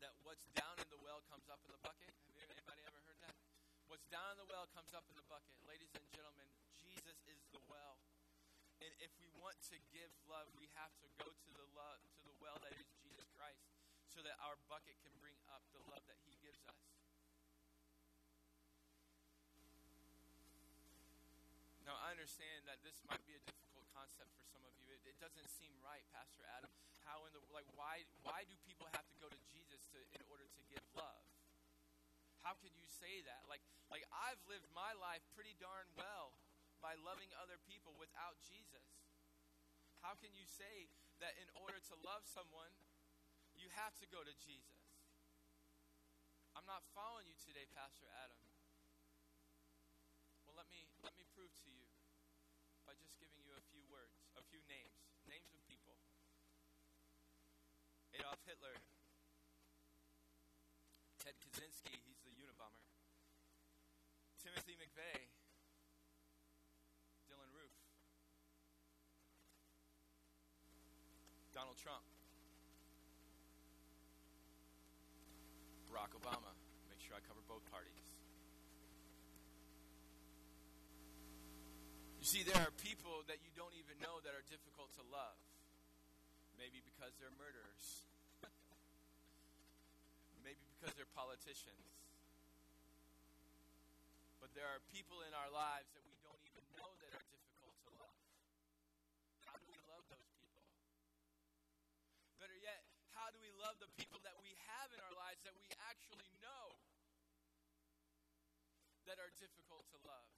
[0.01, 2.09] that what's down in the well comes up in the bucket.
[2.25, 3.37] Have you, anybody ever heard that?
[3.85, 5.53] What's down in the well comes up in the bucket.
[5.69, 8.01] Ladies and gentlemen, Jesus is the well.
[8.83, 12.19] And if we want to give love, we have to go to the love to
[12.27, 13.63] the well that is Jesus Christ
[14.11, 16.79] so that our bucket can bring up the love that he gives us.
[21.85, 24.89] Now, I understand that this might be a difficult concept for some of you.
[24.89, 26.73] It, it doesn't seem right, Pastor Adam.
[27.05, 30.25] How in the like why why do people have to go to Jesus to in
[30.25, 31.21] order to give love?
[32.41, 33.45] How can you say that?
[33.45, 33.61] Like
[33.93, 36.33] like I've lived my life pretty darn well
[36.85, 38.85] by loving other people without Jesus.
[40.05, 40.85] How can you say
[41.17, 42.69] that in order to love someone,
[43.57, 44.85] you have to go to Jesus?
[46.53, 48.37] I'm not following you today, Pastor Adam.
[50.45, 51.89] Well, let me let me prove to you
[52.85, 55.97] by just giving you a few words, a few names, names of people.
[58.13, 58.77] Adolf Hitler,
[61.17, 62.85] Ted Kaczynski, he's the Unabomber.
[64.37, 65.34] Timothy McVeigh,
[71.75, 72.07] Donald Trump,
[75.91, 76.51] Barack Obama.
[76.87, 78.15] Make sure I cover both parties.
[82.19, 85.35] You see, there are people that you don't even know that are difficult to love.
[86.55, 88.07] Maybe because they're murderers.
[90.47, 91.91] Maybe because they're politicians.
[94.39, 97.75] But there are people in our lives that we don't even know that are difficult
[97.83, 98.19] to love.
[99.43, 100.34] How do we love those
[103.25, 106.29] how do we love the people that we have in our lives that we actually
[106.45, 106.77] know
[109.09, 110.29] that are difficult to love?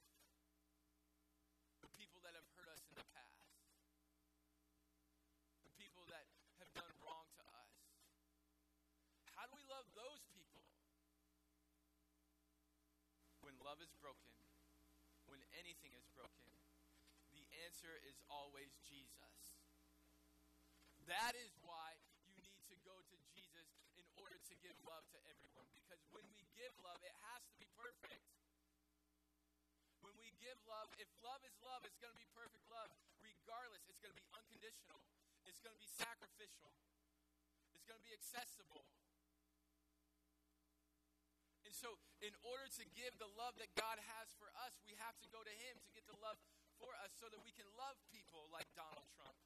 [1.84, 3.44] The people that have hurt us in the past
[5.68, 6.32] the people that
[6.64, 7.76] have done wrong to us.
[9.36, 10.64] How do we love those people?
[13.44, 14.32] When love is broken,
[15.28, 16.48] when anything is broken,
[17.36, 19.60] the answer is always Jesus.
[21.04, 21.97] That is why
[24.48, 25.68] to give love to everyone.
[25.76, 28.24] Because when we give love, it has to be perfect.
[30.00, 32.88] When we give love, if love is love, it's going to be perfect love.
[33.20, 35.00] Regardless, it's going to be unconditional.
[35.44, 36.72] It's going to be sacrificial.
[37.76, 38.88] It's going to be accessible.
[41.68, 45.12] And so, in order to give the love that God has for us, we have
[45.20, 46.40] to go to Him to get the love
[46.80, 49.36] for us so that we can love people like Donald Trump.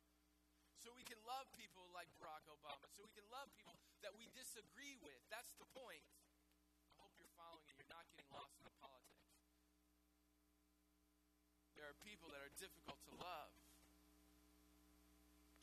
[0.79, 2.87] So we can love people like Barack Obama.
[2.91, 5.19] So we can love people that we disagree with.
[5.31, 6.03] That's the point.
[6.93, 9.23] I hope you're following and you're not getting lost in the politics.
[11.79, 13.55] There are people that are difficult to love.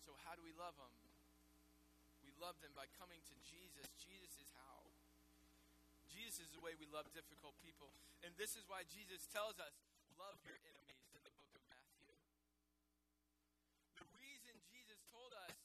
[0.04, 0.92] So, how do we love them?
[2.26, 3.88] We love them by coming to Jesus.
[4.02, 4.90] Jesus is how.
[6.10, 7.94] Jesus is the way we love difficult people.
[8.26, 9.72] And this is why Jesus tells us
[10.20, 12.12] love your enemies in the book of Matthew.
[13.96, 15.56] The reason Jesus told us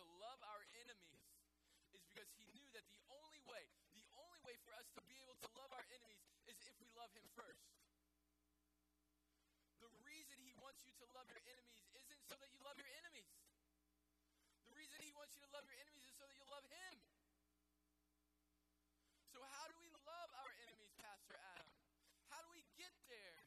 [0.00, 1.28] to love our enemies
[1.92, 3.66] is because he knew that the only way,
[3.98, 6.86] the only way for us to be able to love our enemies is if we
[6.94, 7.66] love him first.
[9.82, 12.90] The reason he wants you to love your enemies isn't so that you love your
[13.02, 13.34] enemies.
[14.70, 16.94] The reason he wants you to love your enemies is so that you love him.
[19.34, 21.70] So, how do we love our enemies, Pastor Adam?
[22.30, 23.38] How do we get there?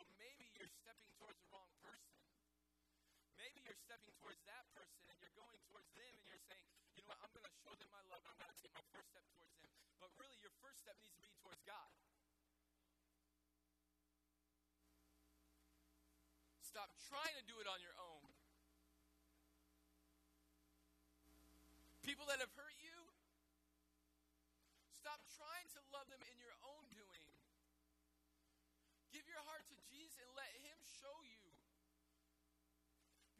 [0.00, 2.16] Well, maybe you're stepping towards the wrong person.
[3.36, 6.66] Maybe you're stepping towards that person and you're going towards them and you're saying,
[7.08, 8.20] know what, I'm going to show them my love.
[8.28, 9.72] I'm going to take my first step towards them.
[9.96, 11.88] But really, your first step needs to be towards God.
[16.60, 18.28] Stop trying to do it on your own.
[22.04, 22.96] People that have hurt you,
[25.00, 27.24] stop trying to love them in your own doing.
[29.12, 31.40] Give your heart to Jesus and let Him show you.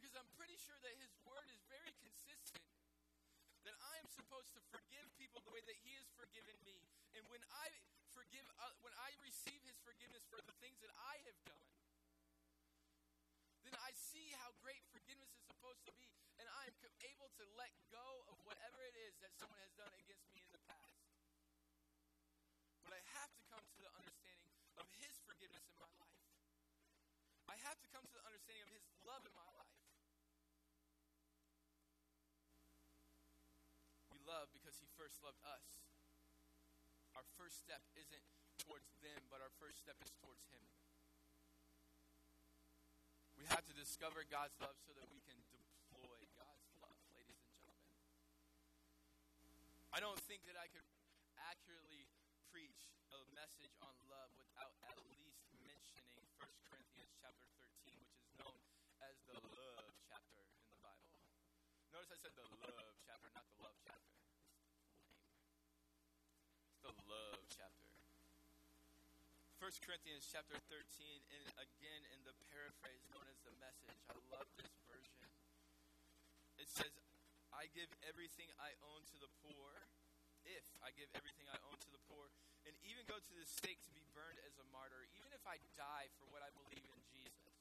[0.01, 1.68] Because I'm pretty sure that His Word is
[3.99, 6.79] I am supposed to forgive people the way that He has forgiven me.
[7.19, 7.67] And when I
[8.15, 11.67] forgive, uh, when I receive His forgiveness for the things that I have done,
[13.67, 17.45] then I see how great forgiveness is supposed to be, and I am able to
[17.59, 21.03] let go of whatever it is that someone has done against me in the past.
[22.87, 26.23] But I have to come to the understanding of His forgiveness in my life.
[27.51, 29.75] I have to come to the understanding of His love in my life.
[34.09, 35.65] We love because He first loved us.
[37.17, 38.23] Our first step isn't
[38.61, 40.61] towards them, but our first step is towards Him.
[43.41, 47.57] We have to discover God's love so that we can deploy God's love, ladies and
[47.65, 47.97] gentlemen.
[49.95, 50.85] I don't think that I could
[51.49, 52.05] accurately
[52.53, 58.29] preach a message on love without at least mentioning 1 Corinthians chapter 13, which is
[58.37, 58.61] known
[59.01, 61.09] as the love chapter in the Bible.
[61.95, 64.13] Notice I said the love chapter, not the love chapter.
[66.75, 67.89] It's the love chapter.
[69.59, 70.79] 1 Corinthians chapter 13,
[71.35, 73.99] and again in the paraphrase known as the message.
[74.07, 75.27] I love this version.
[76.63, 76.95] It says,
[77.51, 79.91] I give everything I own to the poor,
[80.47, 82.31] if I give everything I own to the poor,
[82.71, 85.59] and even go to the stake to be burned as a martyr, even if I
[85.75, 87.59] die for what I believe in Jesus.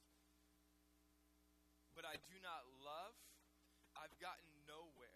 [1.98, 3.18] But I do not love,
[3.98, 5.07] I've gotten nowhere.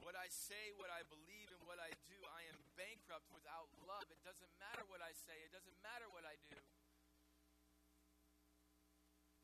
[0.00, 4.08] What I say, what I believe, and what I do, I am bankrupt without love.
[4.08, 6.60] It doesn't matter what I say, it doesn't matter what I do.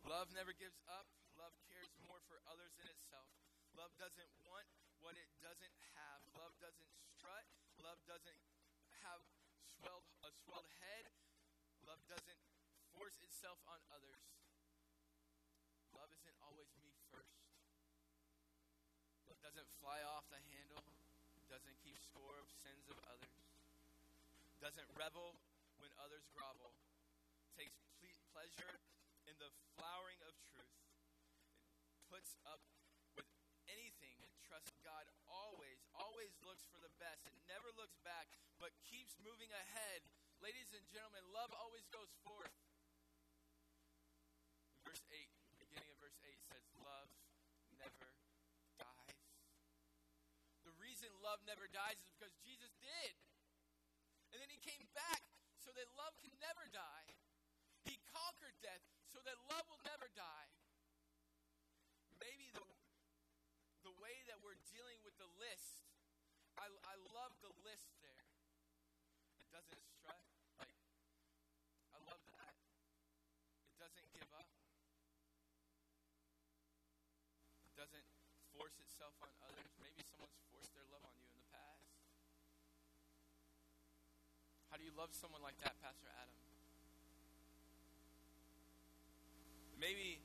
[0.07, 1.11] Love never gives up.
[1.35, 3.29] Love cares more for others than itself.
[3.77, 4.65] Love doesn't want
[5.03, 6.23] what it doesn't have.
[6.33, 7.45] Love doesn't strut.
[7.83, 8.41] Love doesn't
[9.05, 9.21] have
[9.67, 11.11] swelled, a swelled head.
[11.85, 12.41] Love doesn't
[12.95, 14.23] force itself on others.
[15.93, 17.46] Love isn't always me first.
[19.47, 20.83] Doesn't fly off the handle.
[21.47, 23.39] Doesn't keep score of sins of others.
[24.59, 25.39] Doesn't revel
[25.79, 26.75] when others grovel.
[27.55, 28.75] Takes ple- pleasure
[29.31, 29.47] in the
[29.79, 30.75] flowering of truth.
[32.11, 32.59] Puts up
[33.15, 33.31] with
[33.71, 37.23] anything and trusts God always, always looks for the best.
[37.31, 38.27] It never looks back,
[38.59, 40.03] but keeps moving ahead.
[40.43, 42.51] Ladies and gentlemen, love always goes forth.
[44.83, 45.31] Verse 8,
[50.97, 53.13] reason love never dies is because Jesus did.
[54.33, 55.21] And then he came back
[55.61, 57.13] so that love can never die.
[57.85, 58.81] He conquered death
[59.13, 60.49] so that love will never die.
[62.17, 62.65] Maybe the,
[63.85, 65.85] the way that we're dealing with the list,
[66.57, 68.25] I, I love the list there.
[69.45, 70.25] It doesn't strut.
[70.57, 70.73] Like,
[71.93, 72.57] I love that.
[73.69, 74.49] It doesn't give up.
[77.69, 78.16] It doesn't
[78.97, 79.69] itself on others.
[79.77, 81.85] Maybe someone's forced their love on you in the past.
[84.73, 86.33] How do you love someone like that, Pastor Adam?
[89.77, 90.25] Maybe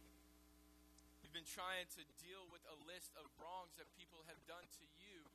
[1.19, 4.83] you've been trying to deal with a list of wrongs that people have done to
[5.03, 5.27] you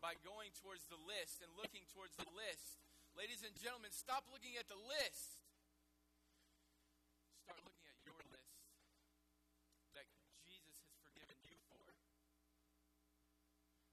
[0.00, 2.80] by going towards the list and looking towards the list.
[3.12, 5.36] Ladies and gentlemen, stop looking at the list.
[7.44, 8.56] Start looking at your list
[9.96, 10.08] that
[10.44, 11.80] Jesus has forgiven you for.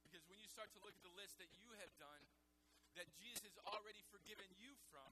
[0.03, 2.21] Because when you start to look at the list that you have done,
[2.93, 5.09] that Jesus has already forgiven you from,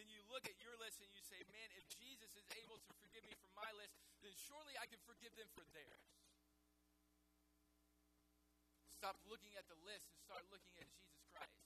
[0.00, 2.92] then you look at your list and you say, man, if Jesus is able to
[3.04, 3.92] forgive me from my list,
[4.24, 6.08] then surely I can forgive them for theirs.
[8.88, 11.60] Stop looking at the list and start looking at Jesus Christ.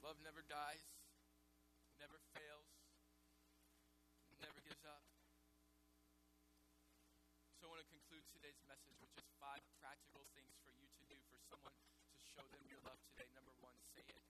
[0.00, 0.84] Love never dies,
[1.96, 2.68] never fails,
[4.40, 5.00] never gives up.
[7.56, 11.04] So I want to conclude today's message with just five practical things for you to
[11.04, 13.28] do for someone to show them your love today.
[13.36, 14.24] Number one, say it.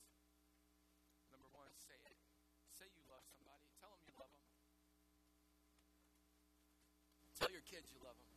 [1.31, 2.19] Number one, say it.
[2.75, 3.63] Say you love somebody.
[3.79, 4.43] Tell them you love them.
[7.39, 8.33] Tell your kids you love them.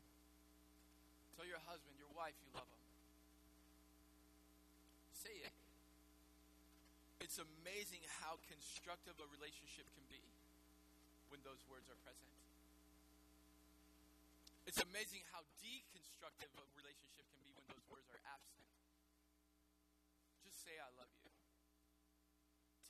[1.33, 2.83] Tell your husband, your wife, you love them.
[5.17, 5.55] Say it.
[7.25, 10.21] It's amazing how constructive a relationship can be
[11.33, 12.46] when those words are present.
[14.67, 18.67] It's amazing how deconstructive a relationship can be when those words are absent.
[20.43, 21.31] Just say, I love you.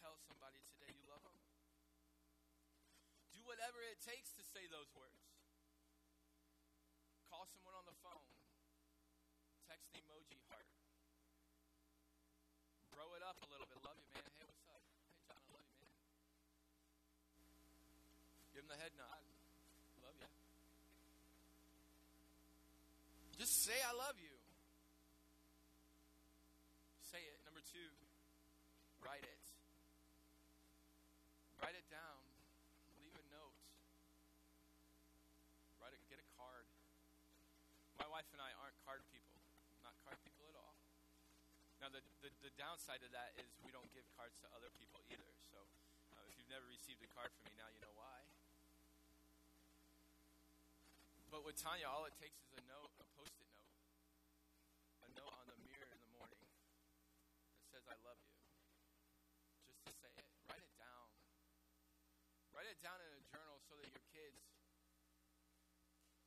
[0.01, 1.37] Tell somebody today you love them.
[3.29, 5.21] Do whatever it takes to say those words.
[7.29, 8.25] Call someone on the phone.
[9.69, 10.65] Text emoji heart.
[12.89, 13.77] Bro it up a little bit.
[13.85, 14.25] Love you, man.
[14.41, 14.81] Hey, what's up?
[14.81, 15.93] Hey, John, I love you, man.
[18.49, 19.21] Give him the head nod.
[20.01, 20.25] Love you.
[23.37, 24.33] Just say, I love you.
[27.05, 27.37] Say it.
[27.45, 27.85] Number two,
[29.05, 29.39] write it.
[31.61, 32.17] Write it down.
[32.97, 33.53] Leave a note.
[35.77, 36.01] Write it.
[36.09, 36.65] Get a card.
[38.01, 39.37] My wife and I aren't card people.
[39.85, 40.73] Not card people at all.
[41.77, 44.97] Now, the, the, the downside of that is we don't give cards to other people
[45.13, 45.29] either.
[45.53, 45.61] So,
[46.17, 48.17] uh, if you've never received a card from me, now you know why.
[51.29, 53.71] But with Tanya, all it takes is a note, a post-it note,
[54.99, 58.35] a note on the mirror in the morning that says "I love you."
[59.63, 61.07] Just to say it, write it down.
[62.51, 64.43] Write it down in a journal so that your kids,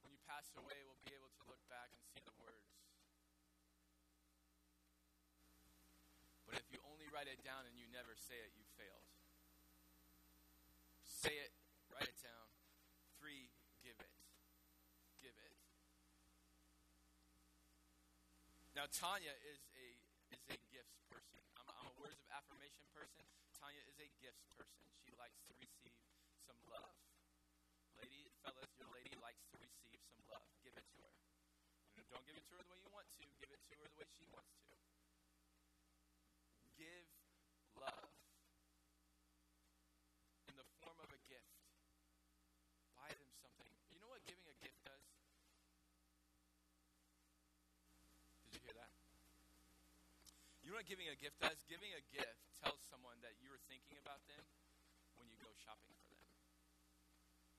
[0.00, 2.72] when you pass away, will be able to look back and see the words.
[6.48, 9.04] But if you only write it down and you never say it, you failed.
[11.04, 11.52] Say it,
[12.00, 12.48] it down.
[13.20, 13.52] Three,
[13.84, 14.08] give it.
[15.20, 15.52] Give it.
[18.80, 19.86] Now Tanya is a
[20.32, 21.36] is a gifts person.
[21.60, 23.28] I'm, I'm a words of affirmation person.
[23.60, 24.80] Tanya is a gifts person.
[25.04, 25.92] She likes to receive
[26.48, 26.96] some love.
[28.00, 30.48] Lady, fellas, your lady likes to receive some love.
[30.64, 31.12] Give it to her.
[32.08, 33.28] Don't give it to her the way you want to.
[33.36, 34.72] Give it to her the way she wants to.
[36.80, 37.04] Give
[37.76, 38.08] love
[40.48, 41.52] in the form of a gift.
[42.96, 43.76] Buy them something.
[43.92, 45.04] You know what giving a gift does?
[48.50, 48.90] Did you hear that?
[50.66, 51.60] You know what giving a gift does?
[51.68, 54.40] Giving a gift tells someone that you're thinking about them
[55.20, 56.32] when you go shopping for them.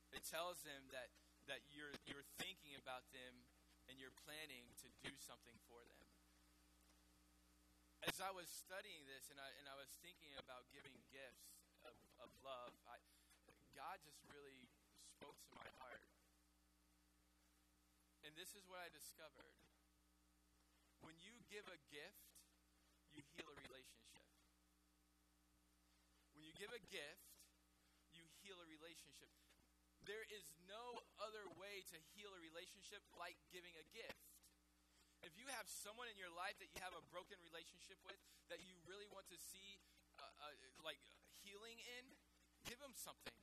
[0.10, 1.14] It tells them that,
[1.46, 3.46] that you're, you're thinking about them
[3.86, 6.02] and you're planning to do something for them.
[8.10, 11.94] As I was studying this and I, and I was thinking about giving gifts of,
[12.26, 12.98] of love, I,
[13.78, 14.66] God just really
[14.98, 16.10] spoke to my heart.
[18.26, 19.54] And this is what I discovered.
[21.06, 22.32] When you give a gift,
[23.12, 24.24] you heal a relationship.
[26.32, 27.26] When you give a gift,
[28.14, 29.34] you heal a relationship.
[30.06, 34.22] There is no other way to heal a relationship like giving a gift.
[35.26, 38.18] If you have someone in your life that you have a broken relationship with
[38.54, 39.82] that you really want to see
[40.22, 40.54] uh, uh,
[40.86, 41.02] like
[41.42, 42.06] healing in,
[42.70, 43.34] give them something.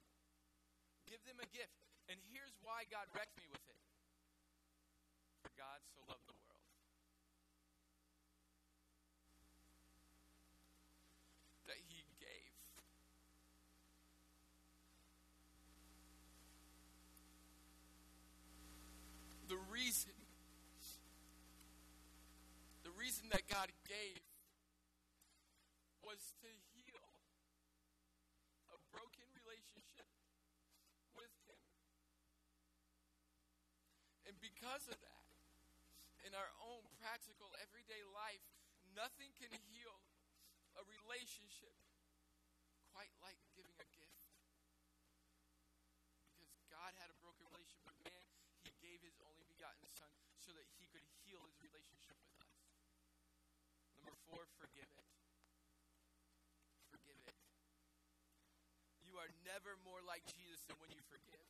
[1.11, 1.75] Give them a gift.
[2.07, 3.83] And here's why God wrecked me with it.
[5.43, 6.71] For God so loved the world.
[11.67, 12.53] That he gave.
[19.49, 20.13] The reason
[23.31, 24.21] that God gave
[26.01, 27.09] was to heal
[28.73, 30.09] a broken relationship
[31.13, 31.61] with Him.
[34.25, 35.29] And because of that,
[36.25, 38.45] in our own practical everyday life,
[38.97, 39.97] nothing can heal
[40.81, 41.77] a relationship
[42.93, 44.25] quite like giving a gift.
[46.35, 48.27] Because God had a broken relationship with man,
[48.65, 50.11] He gave His only begotten Son
[50.41, 52.59] so that He could heal His relationship with us.
[54.29, 55.09] Four, forgive it.
[56.93, 57.37] Forgive it.
[59.01, 61.49] You are never more like Jesus than when you forgive.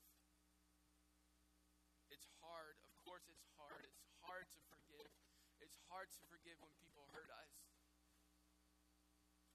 [2.14, 2.78] It's hard.
[2.86, 3.82] Of course, it's hard.
[3.82, 5.10] It's hard to forgive.
[5.58, 7.50] It's hard to forgive when people hurt us.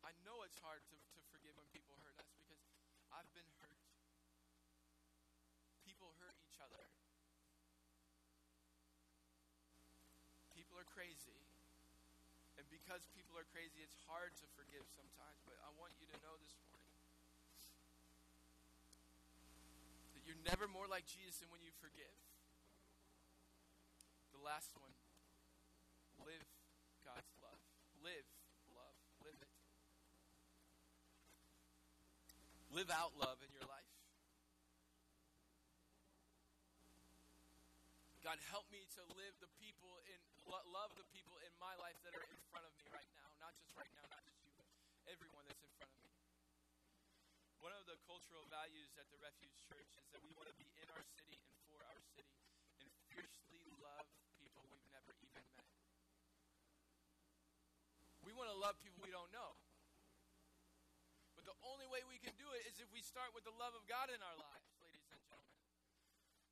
[0.04, 2.60] I know it's hard to, to forgive when people hurt us because
[3.08, 3.80] I've been hurt.
[5.88, 6.84] People hurt each other.
[10.52, 11.53] People are crazy.
[12.64, 15.36] And because people are crazy, it's hard to forgive sometimes.
[15.44, 16.96] But I want you to know this morning
[20.16, 22.16] that you're never more like Jesus than when you forgive.
[24.32, 24.96] The last one
[26.24, 26.48] live
[27.04, 27.60] God's love.
[28.00, 28.32] Live
[28.72, 28.96] love.
[29.28, 29.52] Live it.
[32.72, 33.92] Live out love in your life.
[38.24, 40.23] God, help me to live the people in
[40.84, 43.30] love the people in my life that are in front of me right now.
[43.40, 44.68] Not just right now, not just you, but
[45.08, 46.12] everyone that's in front of me.
[47.64, 50.68] One of the cultural values at the Refuge Church is that we want to be
[50.82, 52.36] in our city and for our city
[52.84, 55.72] and fiercely love people we've never even met.
[58.26, 59.56] We want to love people we don't know.
[61.40, 63.78] But the only way we can do it is if we start with the love
[63.78, 65.62] of God in our lives, ladies and gentlemen.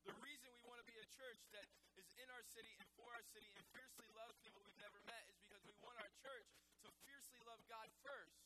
[0.05, 0.60] The reason we
[1.01, 1.65] a church that
[1.97, 5.25] is in our city and for our city and fiercely loves people we've never met
[5.25, 6.45] is because we want our church
[6.85, 8.37] to fiercely love God first.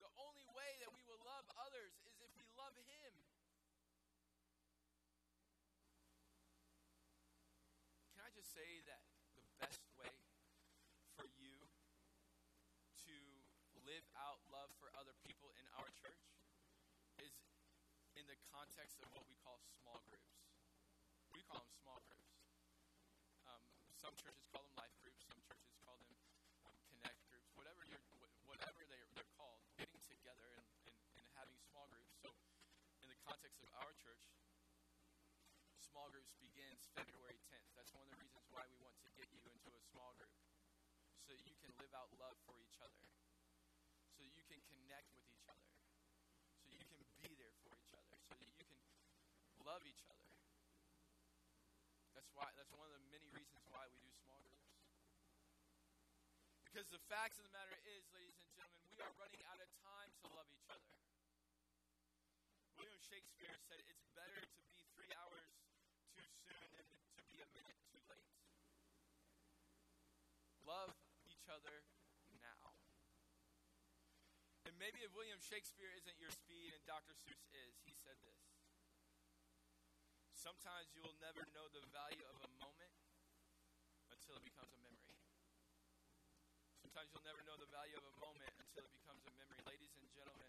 [0.00, 3.12] The only way that we will love others is if we love Him.
[8.16, 9.04] Can I just say that
[9.36, 10.16] the best way
[11.20, 11.60] for you
[13.04, 13.16] to
[13.84, 16.24] live out love for other people in our church
[17.20, 17.36] is
[18.16, 20.49] in the context of what we call small groups.
[21.50, 22.30] Call them small groups.
[23.50, 23.58] Um,
[23.98, 25.26] some churches call them life groups.
[25.26, 26.14] Some churches call them
[26.62, 27.50] um, connect groups.
[27.58, 28.06] Whatever you're,
[28.46, 32.14] whatever they're, they're called, getting together and, and, and having small groups.
[32.22, 32.30] So,
[33.02, 34.22] in the context of our church,
[35.82, 37.66] small groups begins February 10th.
[37.74, 40.30] That's one of the reasons why we want to get you into a small group,
[41.26, 43.02] so that you can live out love for each other,
[44.14, 45.66] so that you can connect with each other,
[46.62, 48.70] so you can be there for each other, so that you can
[49.66, 50.29] love each other.
[52.20, 52.52] That's why.
[52.52, 54.76] That's one of the many reasons why we do small groups.
[56.68, 59.64] Because the fact of the matter is, ladies and gentlemen, we are running out of
[59.80, 60.84] time to love each other.
[62.76, 65.48] William Shakespeare said it's better to be three hours
[66.12, 66.84] too soon than
[67.16, 68.36] to be a minute too late.
[70.68, 70.92] Love
[71.24, 71.88] each other
[72.36, 72.76] now.
[74.68, 77.16] And maybe if William Shakespeare isn't your speed and Dr.
[77.16, 78.49] Seuss is, he said this.
[80.40, 82.96] Sometimes you will never know the value of a moment
[84.08, 85.20] until it becomes a memory.
[86.80, 89.60] Sometimes you'll never know the value of a moment until it becomes a memory.
[89.68, 90.48] Ladies and gentlemen,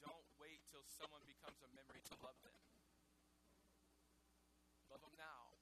[0.00, 2.56] don't wait till someone becomes a memory to love them.
[4.88, 5.52] Love them now.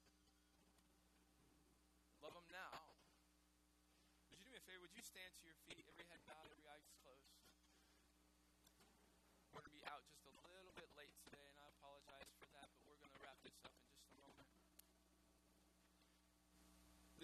[2.23, 2.87] Love them now.
[4.31, 4.87] Would you do me a favor?
[4.87, 7.35] Would you stand to your feet, every head bowed, every eye closed?
[9.51, 12.47] We're going to be out just a little bit late today, and I apologize for
[12.55, 14.47] that, but we're going to wrap this up in just a moment.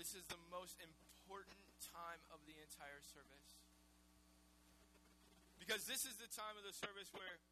[0.07, 3.59] This is the most important time of the entire service.
[5.59, 7.43] Because this is the time of the service where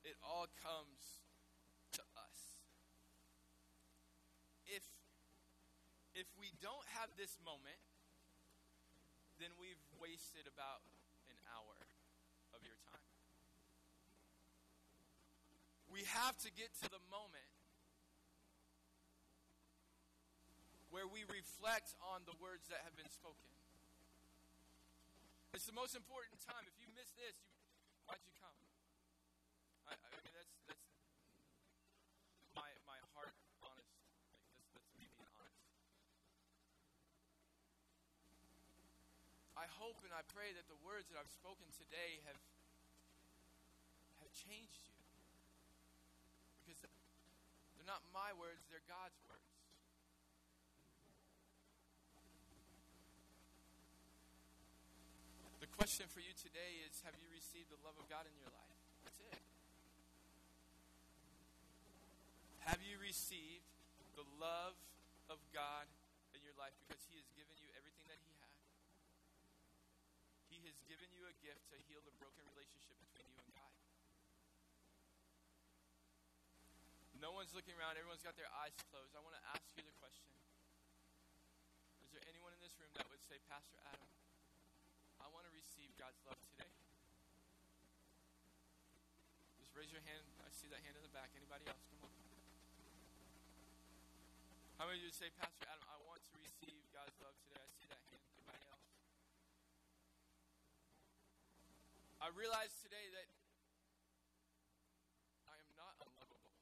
[0.00, 1.20] it all comes
[1.92, 2.56] to us.
[4.64, 4.80] If
[6.16, 7.76] if we don't have this moment,
[9.36, 10.88] then we've wasted about
[11.28, 11.76] an hour
[12.56, 13.12] of your time.
[15.92, 17.55] We have to get to the moment
[20.96, 23.52] where we reflect on the words that have been spoken.
[25.52, 26.64] It's the most important time.
[26.64, 27.52] If you miss this, you,
[28.08, 28.56] why'd you come?
[29.84, 30.88] I, I mean, that's that's
[32.56, 33.92] my my heart, honest.
[33.92, 35.68] Like that's that's me being honest.
[39.52, 42.40] I hope and I pray that the words that I've spoken today have
[44.24, 44.96] have changed you.
[46.64, 49.44] Because they're not my words, they're God's words.
[55.56, 58.48] The question for you today is Have you received the love of God in your
[58.48, 58.80] life?
[59.04, 59.36] That's it.
[62.64, 63.68] Have you received
[64.16, 64.72] the love
[65.28, 65.84] of God
[66.32, 68.56] in your life because He has given you everything that He had?
[70.48, 73.76] He has given you a gift to heal the broken relationship between you and God.
[77.20, 79.12] No one's looking around, everyone's got their eyes closed.
[79.12, 80.32] I want to ask you the question
[82.00, 84.08] Is there anyone in this room that would say, Pastor Adam,
[85.20, 86.70] I want to receive God's love today?
[89.60, 90.24] Just raise your hand.
[90.44, 91.32] I see that hand in the back.
[91.36, 91.84] Anybody else?
[91.92, 92.14] Come on.
[94.76, 97.64] How many of you say, Pastor Adam, I want to receive God's love today?
[97.64, 98.20] I see that hand.
[98.36, 98.84] Anybody else?
[102.20, 103.28] I realize today that
[105.48, 106.52] I am not unlovable.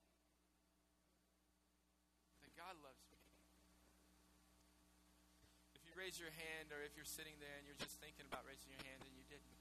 [2.45, 3.19] That God loves me.
[5.75, 8.45] If you raise your hand, or if you're sitting there and you're just thinking about
[8.45, 9.57] raising your hand and you didn't,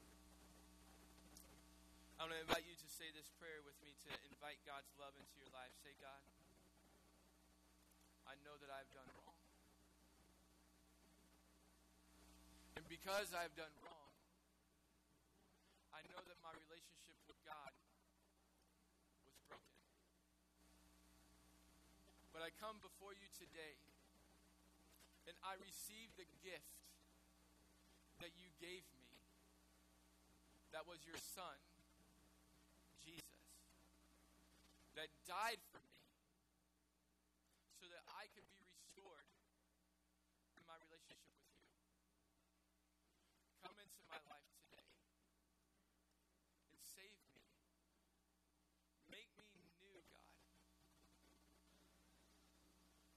[2.20, 5.16] I'm going to invite you to say this prayer with me to invite God's love
[5.16, 5.72] into your life.
[5.80, 6.20] Say, God,
[8.28, 9.40] I know that I've done wrong.
[12.76, 14.12] And because I've done wrong,
[15.96, 17.72] I know that my relationship with God
[19.24, 19.80] was broken.
[22.36, 23.80] But I come before you today
[25.28, 26.74] and I receive the gift
[28.20, 29.04] that you gave me
[30.74, 31.54] that was your son,
[32.98, 33.46] Jesus,
[34.98, 36.02] that died for me
[37.78, 39.30] so that I could be restored
[40.58, 41.70] in my relationship with you.
[43.62, 44.90] Come into my life today
[46.74, 47.46] and save me.
[49.14, 49.46] Make me
[49.78, 50.34] new, God.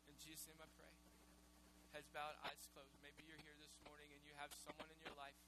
[0.05, 0.93] In Jesus' name I pray.
[1.97, 2.93] Heads bowed, eyes closed.
[3.01, 5.41] Maybe you're here this morning and you have someone in your life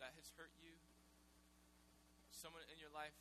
[0.00, 0.72] that has hurt you.
[2.32, 3.12] Someone in your life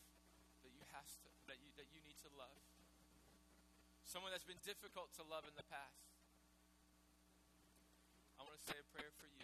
[0.64, 2.56] that you has to that you that you need to love.
[4.08, 6.08] someone that's been difficult to love in the past.
[8.40, 9.44] I want to say a prayer for you.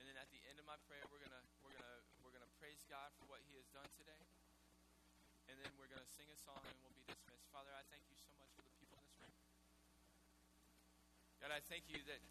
[0.00, 1.92] And then at the end of my prayer, we're to we're to
[2.24, 4.24] we're to praise God for what he has done today.
[5.52, 7.44] And then we're to sing a song and we'll be dismissed.
[7.52, 9.36] Father, I thank you so much for the people in this room.
[11.42, 12.22] God, I thank you that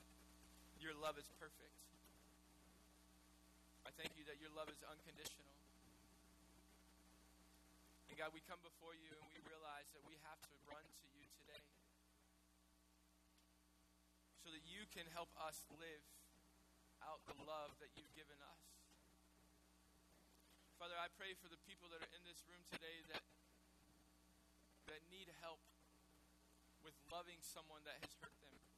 [0.80, 1.76] your love is perfect.
[3.84, 5.52] I thank you that your love is unconditional.
[8.08, 11.08] And God, we come before you and we realize that we have to run to
[11.12, 11.60] you today
[14.40, 16.08] so that you can help us live
[17.04, 18.64] out the love that you've given us.
[20.80, 23.28] Father, I pray for the people that are in this room today that
[24.88, 25.60] that need help
[26.80, 28.71] with loving someone that has hurt them.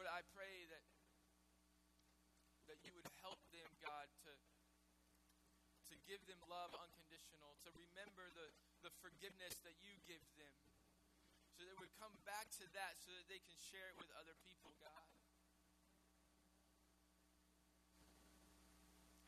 [0.00, 0.80] Lord, I pray that
[2.72, 8.48] that you would help them, God, to to give them love unconditional, to remember the,
[8.80, 10.56] the forgiveness that you give them.
[11.52, 14.32] So they would come back to that so that they can share it with other
[14.40, 15.04] people, God.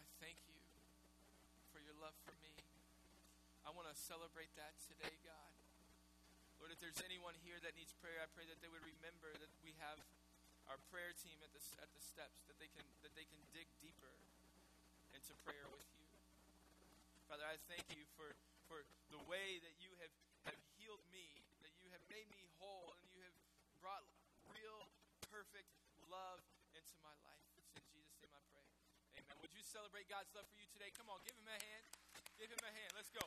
[0.00, 0.56] I thank you
[1.68, 2.56] for your love for me.
[3.68, 5.52] I want to celebrate that today, God.
[6.56, 9.52] Lord, if there's anyone here that needs prayer, I pray that they would remember that
[9.60, 10.00] we have
[10.72, 13.68] our prayer team at the, at the steps, that they, can, that they can dig
[13.84, 14.16] deeper
[15.12, 16.08] into prayer with you.
[17.28, 18.32] Father, I thank you for,
[18.72, 18.80] for
[19.12, 20.14] the way that you have,
[20.48, 23.36] have healed me, that you have made me whole, and you have
[23.84, 24.00] brought
[24.48, 24.88] real,
[25.28, 25.68] perfect
[26.08, 26.40] love
[26.72, 27.44] into my life.
[27.60, 28.64] It's in Jesus' name I pray.
[29.20, 29.36] Amen.
[29.44, 30.88] Would you celebrate God's love for you today?
[30.96, 31.84] Come on, give him a hand.
[32.40, 32.96] Give him a hand.
[32.96, 33.20] Let's go.